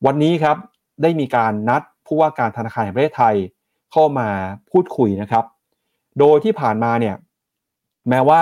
[0.05, 0.57] วันนี้ครับ
[1.01, 3.35] ได้มีการนัดผู้ว่าการธนาคารแห่งประเทศไทย
[3.91, 4.27] เข้ามา
[4.71, 5.45] พูดคุยนะครับ
[6.19, 7.15] โดยที่ผ่านมาเนี่ย
[8.09, 8.41] แม้ว่า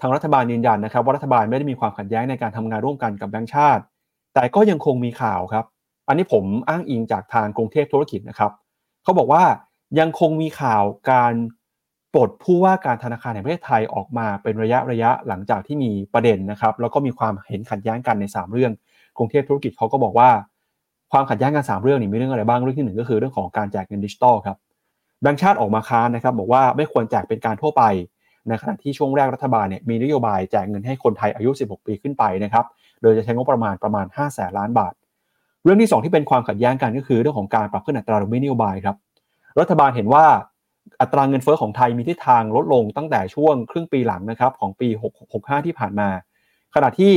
[0.00, 3.82] ทางรัฐบาลยืนยันนะครับ ว่ารัฐบาลไม่ได้มีความขัดแย้งในการทำงานร่วมกันกับแบงก์ชาติ
[4.34, 5.64] แต่ก็ยังคงมีข่าวครับ
[6.08, 8.52] อันนี้ผมอ้างอิงจากทางกรุงเทพธุรกิจนะครับ
[9.02, 9.42] เขาบอกว่า
[9.98, 11.34] ยังคงมีข่าวการ
[12.14, 18.72] ปลดผู้ว่าการธนาคารแห่งประเทศไทยออกมาเป็นระยะระยะหลังจากที่มีประเด็นนะครับ แล้วก็มีความเห็นขัดแย้งกันใน 3 เรื่อง
[19.18, 20.30] กรุงเทพธุรกิจเขาก็บอกว่า
[21.12, 24.56] ความขัดแย้งกัน 3 เรื่องนี้มีเรื่องอะไรบ้างเรื่องที่1ก็คือเรื่องของการแจกเงินดิจิตอลครับ
[25.22, 27.82] แบงก์ชาติออกมาค้านนะครับ บอกว่าไม่ควรแจกเป็นการทั่วไป
[28.48, 32.64] ในขณะที่ช่วงแรกรัฐบาลเนี่ยมีนโยบายแจกเงินให้คนไทยอายุ 16 ปีขึ้นไปนะครับ
[33.02, 34.92] โดยจะใช้งบประมาณประมาณ5แสนล้านบาท
[35.66, 38.96] เรื่องที่ 2 ที่เป็นความขัดแย้งกันก็คือเรื่องของการปรับขึ้นอัตราดอกเบี้ยนโยบายครับ
[39.60, 40.24] รัฐบาลเห็นว่า
[41.00, 44.88] อัตราเงินเฟ้อของไทยมีทิศทางลดลงตั้งแต่ช่วงครึ่งปีหลังนะครับของปี
[45.28, 46.08] 665 ที่ผ่านมา
[46.74, 47.12] ขณะที่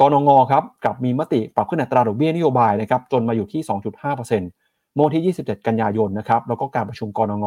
[0.00, 3.60] กรงงครับกับมีมติปรับขึ้นอัตราดอกเบี้ยนโยบายนะครับจนมาอยู่ที่
[4.08, 7.46] 2.5%เมื่อที่ 27 กันยายนนะครับแล้วก็การประชุมกรง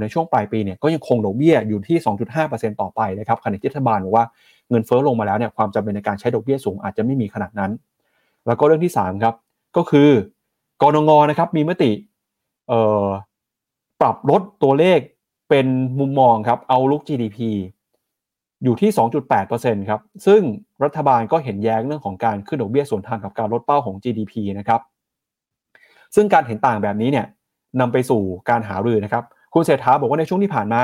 [0.00, 1.96] ในช่วงปลายปีเนี่ยก็ยังคงดอกเบี้ยอยู่ที่
[2.40, 4.24] 2.5%ต่อไปนะครับขณะที่รัฐบาลบอกว่า
[4.70, 7.70] เงินเฟ้อลงมาแล้วเนี่ยความจำเป็นในการใช้ดอกเบี้ยสูงอาจจะไม่มีขนาดนั้น
[8.46, 9.34] แล้วก็เรื่องที่3ครับ
[9.76, 10.08] ก็คือ
[10.82, 11.90] กรงงนะครับมีมติ
[14.00, 15.00] ปรับลดตัวเลข
[15.50, 15.66] เป็น
[16.00, 17.38] มุมมองครับเอาลุก GDP
[18.64, 18.90] อยู่ที่
[19.40, 20.40] 2.8%ครับ ซึ่ง
[20.84, 24.80] รัฐบาลก็เห็นแย้งเรื่องของการขึ้นดอกเบี้ยส่วนทางกับการลดเป้าของ GDP นะครับ
[26.14, 27.26] ซึ่งการเห็นต่างแบบนี้เนี่ย
[27.80, 30.82] นำไปสู่การหารือนะครับ คุณเศรษฐาบอกว่าในช่วงที่ผ่านมา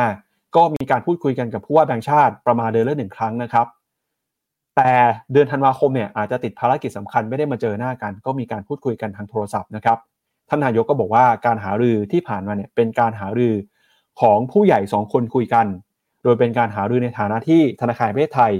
[0.56, 3.66] ก็มีการพูดคุยกันกับผู้ว่าแบงค์ชาติประมาณเดือนละหนึ่งครั้งนะครับ
[4.82, 4.96] แต่
[5.32, 9.98] เดือนธันวาคมเนี่ยอาจจะติดภารกิจสำคัญไม่ได้มาเจอหน้ากัน ก็มีการพูดคุยกันทางโทรศัพท์นะครับ
[10.48, 13.54] ท่านนายกก็บอกว่าการหารือที่ผ่านมาเนี่ยเป็นการหารือ
[14.20, 15.66] ของผู้ใหญ่ 2 คนคุยกัน
[16.22, 18.52] โดยเป็นการหารือในฐานะที่ธนาคารประเทศไทย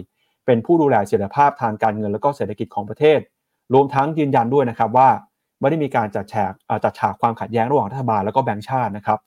[0.47, 3.21] เป็นผู้ดูแลเสถียรภาพทางการเงินและก็เศรษฐกิจของประเทศ
[3.75, 5.09] รวมทั้งยืนยันด้วยนะครับว่า
[5.61, 6.53] ไม่ได้มีการจัดแฉก
[6.85, 9.19] จัดฉากความขัดแย้งระหว่างรัฐบาลแล้วก็แบงก์ชาตินะครับ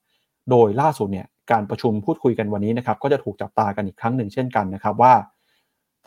[0.49, 5.13] โดยล่าสุดเนี่ยการประชุมพูดคุยกันวันนี้นะครับก็จะถูกจับตากันอีกครั้งหนึ่งเช่นกันนะครับว่า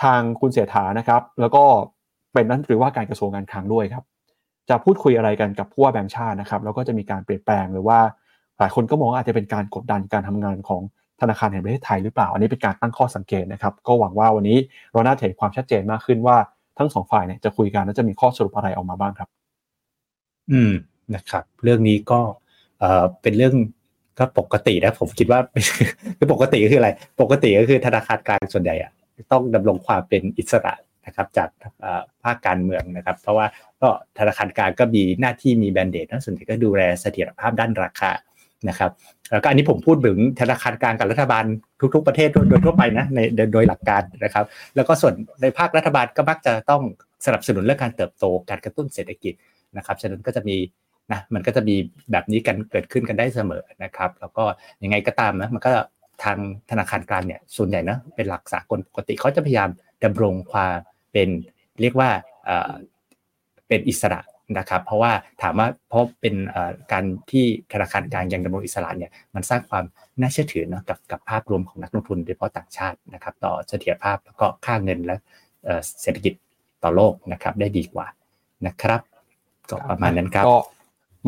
[0.03, 1.65] ทางคุณเสถานะครับ แล้วก็
[2.33, 4.05] เป็นรัฐมนตรีว่าการกระทรวงการคลังด้วยครับ
[4.69, 7.99] จะพูดคุยอะไรกันกับผู้ว่าแบงก์ชาตินะครับ แล้วก็จะมีการเปลี่ยนแปลงหรือว่า
[8.59, 10.83] หลายคนก็มองอาจจะเป็นการกดดันการทำงานของ
[11.21, 14.59] ธนาคารแห่งประเทศไทยหรือเปล่า อันนี้เป็นการตั้งข้อสังเกตนะครับ ก็หวังว่าวันนี้
[14.93, 16.37] เราน่าจะเห็นความชัดเจนมากขึ้นว่า
[16.79, 19.29] ทั้งสองฝ่ายเนี่ยจะคุยกันแล้วจะมีข้อสรุปอะไรออกมาบ้างครับ
[20.53, 20.73] อืม
[21.15, 22.21] นะครับ เรื่องนี้ก็
[22.81, 23.55] เอ่อเป็นเรื่อง
[24.19, 25.41] ก็ปกตินะผมคิดว่า
[26.33, 26.91] ปกติก็คืออะไร
[27.21, 28.91] ปกติก็คือธนาคารกลางส่วนใหญ่อะ
[29.33, 30.75] ต้องดำรงความเป็นอิสระ
[31.07, 31.49] นะครับจาก
[32.23, 33.47] ภาคการเมืองนะครับ เพราะว่า
[33.81, 33.89] ก็
[34.19, 38.11] ธนาคารกลางก็มีหน้าที่มีแบนเดตนะส่วนใหญ่ก็ดูแลเสถียรภาพด้านราคา
[38.69, 38.91] นะครับ
[39.31, 41.45] แล้วก็อันนี้ผมพูดถึงธนาคารกลางกับรัฐบาล
[41.95, 43.19] ทุก ๆ ประเทศโดยทั่วไปนะใน
[43.53, 44.45] โดยหลักการนะครับ
[44.77, 46.83] แล้วก็ส่วนในภาครัฐบาลก็มักจะต้อง
[47.27, 49.35] สนับสนุนเรื่องการเติบโตการกระตุ้นเศรษฐกิจ
[49.77, 50.57] นะครับฉะนั้นก็จะมี
[51.13, 51.77] นะมันก็จะมี
[52.11, 54.45] แบบนี้กันเกิดขึ้นกันได้เสมอนะครับ แล้วก็
[54.83, 55.71] ยังไงก็ตามนะมันก็
[56.25, 56.39] ทาง
[56.71, 59.71] ธนาคารกลางเนี่ยส่วนใหญ่นะเป็นหลักสากลปกติเขาจะพยายาม
[60.05, 60.73] ดำรงความ
[61.13, 61.29] เป็น
[61.81, 62.11] เรียกว่า
[63.69, 64.21] เป็นอิสระ
[64.59, 65.13] นะครับ เพราะว่า
[65.43, 66.35] ถามว่าเพราะเป็น
[66.93, 69.85] การที่ธนาคารกลางยังดำรงอิสระเนี่ยมันสร้างความ
[70.21, 75.17] น่าเชื่อถือนะกับกับภาพรวมของนักลงทุนโดยเฉพาะต่างชาตินะครับ ต่อเสถียรภาพแล้วก็ค่าเงินและ
[76.03, 76.35] เศรษฐกิจ
[76.83, 78.07] ต่อโลกนะครับได้ดีกว่า
[78.67, 79.01] นะครับ
[79.71, 80.59] ก็ประมาณนั้นครับก็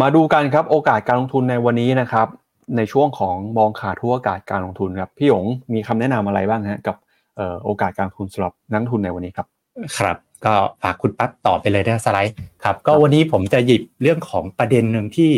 [0.00, 2.26] มาดูกันครับโอกาสการลงทุนในวันนี้นะครับ
[2.76, 6.96] ในช่วงของมองขาทั่วโอกาสการลงทุนครับพี่หยงมีคำแนะนำอะไรบ้างฮะกับ
[7.64, 9.46] โอกาสการลงทุนสำหรับนักทุนในวันนี้ครับ
[9.98, 15.30] ครับ ก็ฝากคุณปั๊บต่อไปเลยนะสไลด์ครับ ก็วันนี้ผมจะหยิบเรื่องของประเด็นหนึ่งที่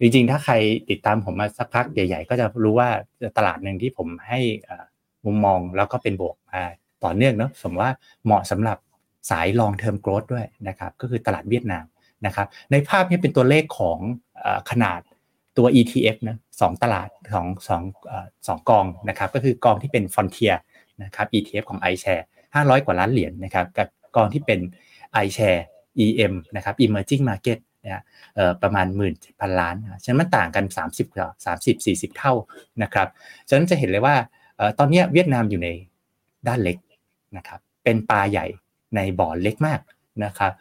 [0.00, 0.54] จริงๆ ถ้าใคร
[0.90, 2.88] ติดตามผมมาสักพักใหญ่ ๆ ก็จะรู้ว่า
[3.36, 4.40] ตลาดหนึ่งที่ผมให้
[5.24, 6.62] มุมมองแล้วก็เป็นบวกมา
[7.04, 7.90] ต่อเนื่องเนาะสมว่า
[8.24, 8.78] เหมาะสำหรับ
[9.30, 11.84] สาย long term growth ด้วยนะครับ ก็คือตลาดเวียดนาม
[12.26, 13.98] นะครับ ในภาพนี้เป็นตัวเลขของ
[14.70, 15.00] ขนาด
[15.58, 17.82] ตัว ETF นะสองตลาดของสอง
[18.46, 20.56] สองกองนะครับก็คือกองที่เป็น Frontier
[21.02, 24.60] นะครับ ETF ของ iShare 500 กว่าล้านเหรียญนะครับกับกองที่เป็น
[25.24, 25.60] iShare
[26.04, 28.02] EM นะครับ Emerging Market นะ
[28.62, 32.34] ประมาณหมื่นพันล้าน ฉะนั้นมันต่างกัน 30กว่า30 40 เท่า
[32.82, 33.08] นะครับ
[33.48, 34.16] ฉะนั้นจะเห็นเลยว่า
[34.78, 35.68] ตอนนี้เวียดนามอยู่ใน
[36.48, 36.78] ด้านเล็ก
[37.36, 38.46] นะครับเป็นปลาใหญ่
[38.96, 39.80] ในบ่อเล็กมาก
[40.24, 40.52] นะครับ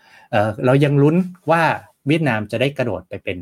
[0.66, 1.16] เรายังลุ้น
[1.52, 1.62] ว่า
[2.08, 3.38] เวียดนามจะได้กระโดดไปเป็น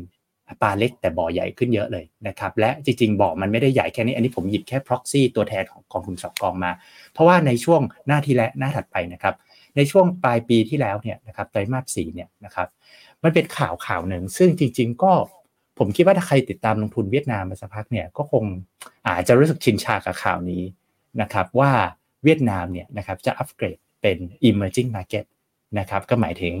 [0.62, 6.72] ปลาเล็กแต่บ่อใหญ่ขึ้นเยอะเลยนะครับและจริงๆบ่อมันไม่ได้ใหญ่แค่นี้อันนี้ผมหยิบแค่ proxy ตัวแทนของกองทุนสองกองมา
[7.12, 9.34] เพราะว่าในช่วงหน้าที่และหน้าถัดไปนะครับ
[9.76, 12.68] ในช่วงปลายปีที่แล้วเนี่ยนะครับไตรมาสสี่เนี่ยนะครับ
[13.22, 15.12] มันเป็นข่าวข่าวหนึ่ง ซึ่งจริง ๆ ก็
[15.78, 18.44] ผมคิดว่าถ้าใครติดตามลงทุนเวียดนามมาสักพักเนี่ยก็คง
[19.08, 20.62] อาจจะรู้สึกชินชากับข่าวนี้
[21.20, 21.72] นะครับว่า
[22.24, 25.24] เวียดนามเนี่ยนะครับจะอัปเกรดเป็น emerging market
[25.78, 26.54] นะครับก็หมายถึง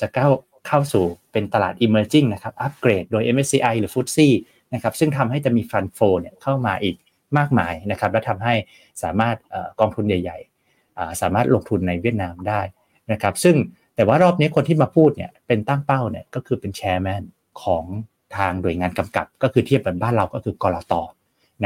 [0.00, 0.32] จะเข้าว
[0.68, 4.28] เข้าสู่เป็นตลาด emerging นะครับอัปเกรดโดย MSCI หรือ FTSE
[4.74, 6.96] นะครับซึ่งทำให้จะมีฟันโฟเนี่ยเข้ามาอีก
[7.38, 8.54] มากมายนะครับและทำให้
[9.02, 9.36] สามารถ
[9.80, 12.60] กองทุนใหญ่ๆ สามารถลงทุนในเวียดนามได้
[13.12, 13.56] นะครับซึ่ง
[13.96, 17.22] แต่ว่ารอบนี้คนที่มาพูดเนี่ยเป็นตั้งเป้าเนี่ยก็คือเป็นแชร์แมน
[17.62, 17.84] ของ
[18.36, 20.94] ทางหน่วยงานกำกับ ก็คือเทียบกับบ้านเราก็คือกรอต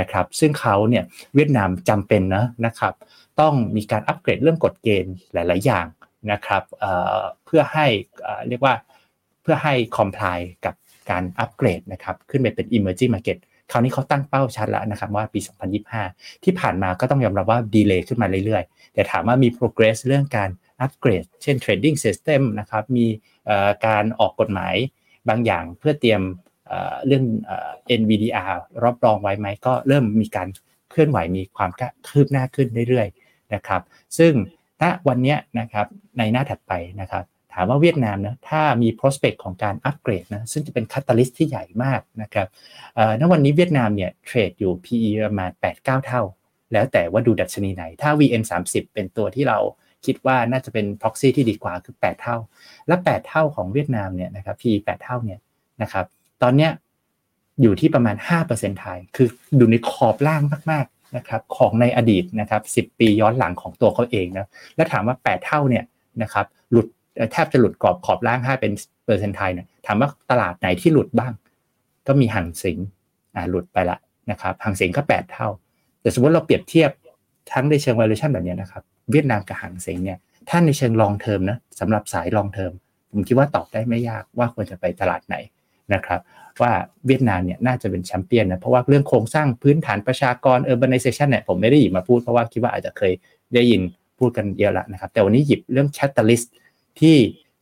[0.00, 2.94] นะครับซึ่งเขาเนี่ยเวียดนามจำเป็นนะนะครับ
[3.40, 5.86] ต้องมีการอัปเกรดเรื่องกฎเกณฑ์หลาย ๆ อย่าง
[6.32, 7.86] นะครับเเพื่อให้
[8.48, 8.74] เรียกว่า
[9.42, 10.74] เพื่อให้ comply กับ
[11.10, 13.38] การอัปเกรดนะครับขึ้นไปเป็น emerging market
[13.70, 15.40] คราวนี้เขาตั้งเป้าชัดแล้วนะครับว่าปี
[15.92, 23.06] 2025 ที่ผ่านมาก็ต้องยอมรับว่าดีเลย์ขึ้นมาเรื่อยๆ แต่ถามว่ามี progress เรื่องการอัปเกรด เช่น trading system นะครับมี
[23.86, 24.74] การออกกฎหมาย
[25.28, 26.22] บางอย่างเพื่อเตรียม
[27.06, 27.24] เรื่อง
[28.00, 28.52] NVDR
[28.84, 30.48] รับรองไว้ไหมก็เริ่มมีการ
[30.90, 31.70] เคลื่อนไหวมีความ
[32.08, 33.82] คืบหน้าขึ้นเรื่อยๆนะครับ
[34.18, 34.32] ซึ่ง
[34.82, 35.86] ณวันนี้นะครับ
[36.18, 37.24] ในหน้าถัดไปนะครับ
[37.54, 42.46] ถามว่าเวียดนามนะถ้ามี prospect ของการอัปเกรดนะซึ่งจะเป็นคาตาลิสที่ใหญ่มากนะครับ
[43.20, 46.22] ณวันนี้เวียดนามเนี่ยเทรดอยู่ PE ประมาณ 8-9 เท่า
[46.72, 49.58] แล้วแต่ว่าดูดัชนีไหน ถ้า VN 30เป็นตัวที่เรา
[50.06, 52.36] คิดว่าน่าจะเป็น proxy ที่ดีกว่าคือ 8 เท่า
[52.86, 55.40] และ 8 เท่าของเวียดนามเนี่ยนะครับ PE 8 เท่าเนี่ย
[55.82, 56.06] นะครับ
[56.42, 56.70] ตอนเนี้ย
[57.62, 58.16] อยู่ที่ประมาณ
[58.48, 59.28] 5%ไทย คือ
[59.58, 64.46] ดูในขอบล่างมากๆนะครับของในอดีตนะครับ10 ปีย้อนหลังของตัวเขาเองนะ
[64.76, 65.84] แล้วถามว่า 8 เท่าเนี่ย
[66.22, 66.86] นะครับหลุด
[67.32, 68.72] แทบจะหลุดกรอบขอบล่าง 5 เป็น
[69.04, 71.32] เปอร์เซนต์ไทยเนี่ยถามว่าตลาดไหนที่หลุดบ้าง
[72.06, 72.78] ก็มีฮั่งเส็ง
[73.34, 73.98] อ่าหลุดไปละ
[74.30, 75.48] นะครับฮั่งเส็งก็ 8 เท่า
[76.00, 76.90] แต่สมมติเราเปรียบเทียบ
[77.52, 82.72] ทั้งในเชิง valuation แบบนี้นะครับ เวียดนามกับฮั่งเส็งเนี่ยถ้าในเชิง long term นะสำหรับสาย long term
[83.10, 85.36] ผมคิดว่าตอบได้ไม่ยากว่าควรจะไปตลาดไหน
[85.94, 86.20] นะครับ
[86.62, 86.72] ว่า
[87.06, 93.12] เวียดนามเนี่ยน่าจะเป็นแชมเปี้ยนนะเพราะว่าเรื่องโครงสร้างพื้นฐานประชากร urbanization เนี่ยผมไม่ได้หยิบมาพูดเพราะว่าคิดว่าอาจจะเคย
[93.54, 93.80] ได้ยิน
[94.18, 96.46] พูดกันเยอะแล้วนะครับแต่วันนี้หยิบเรื่อง catalyst
[97.00, 97.16] ที่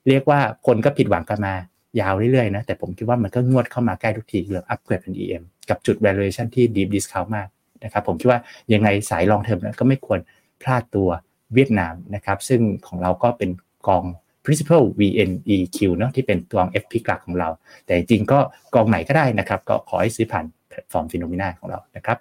[0.09, 1.55] เรียกว่าคนก็ผิดหวังกันมา
[2.01, 7.49] ยาวเรื่อยๆนะ แต่ผมคิดว่ามันก็งวดเข้ามาใกล้ทุกทีเรื่องอัปเกรดเป็น EM กับจุด valuation ที่ deep discount มาก
[7.85, 8.41] นะครับผมคิดว่า
[8.73, 10.21] ยังไงสาย long term ก็ไม่ควร
[10.63, 11.09] พลาดตัว
[11.55, 13.51] เวียดนามนะครับ ซึ่งของเราก็เป็น
[13.89, 14.05] กอง
[14.45, 17.49] Principal VNEQ เนาะที่เป็นตัว FP หลักของเรา
[17.85, 18.39] แต่จริงก็
[18.75, 22.19] กองไหนก็ได้นะครับ ก็ขอให้ซื้อผ่านแพลตฟอร์ม FINNOMENA ของเรานะครับ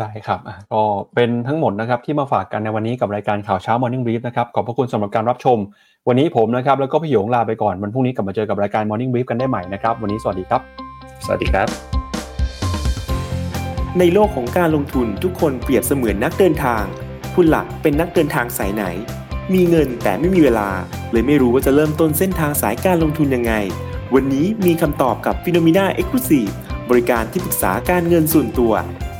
[0.00, 0.40] ได้ครับ
[0.72, 0.82] ก็
[1.14, 5.58] เป็นทั้งหมดนะครับที่มาฝากกันในวันนี้กับรายการข่าวเช้า Morning Brief นะครับขอบพระคุณสำหรับการรับชม
[6.08, 10.60] วันนี้ผมนะครับแล้วก็พี่หยงลาไปก่อนวันพรุ่งนี้กลับมาเจอกับรายการ Morning Brief กันได้ใหม่นะครับวันนี้สวัสดีครับ
[11.24, 11.68] สวัสดีครับ
[13.98, 16.82] ในโลกของการลงทุนทุกคนเปรียบเสมือนนักเดินทาง
[17.34, 18.84] คุณหลักเป็นนักเดินทางสายไหน
[19.54, 20.68] มีเงินแต่ไม่มีเวลา
[21.12, 23.52] เลยไม่รู้ว่าจะเริ่มต้นเส้นทางสายการลงทุนยังไง
[24.14, 26.52] วันนี้มีคำตอบกับ p h e n o m e n a Exclusive
[26.90, 28.72] บริการที่ปรึกษาการเงินส่วนตัว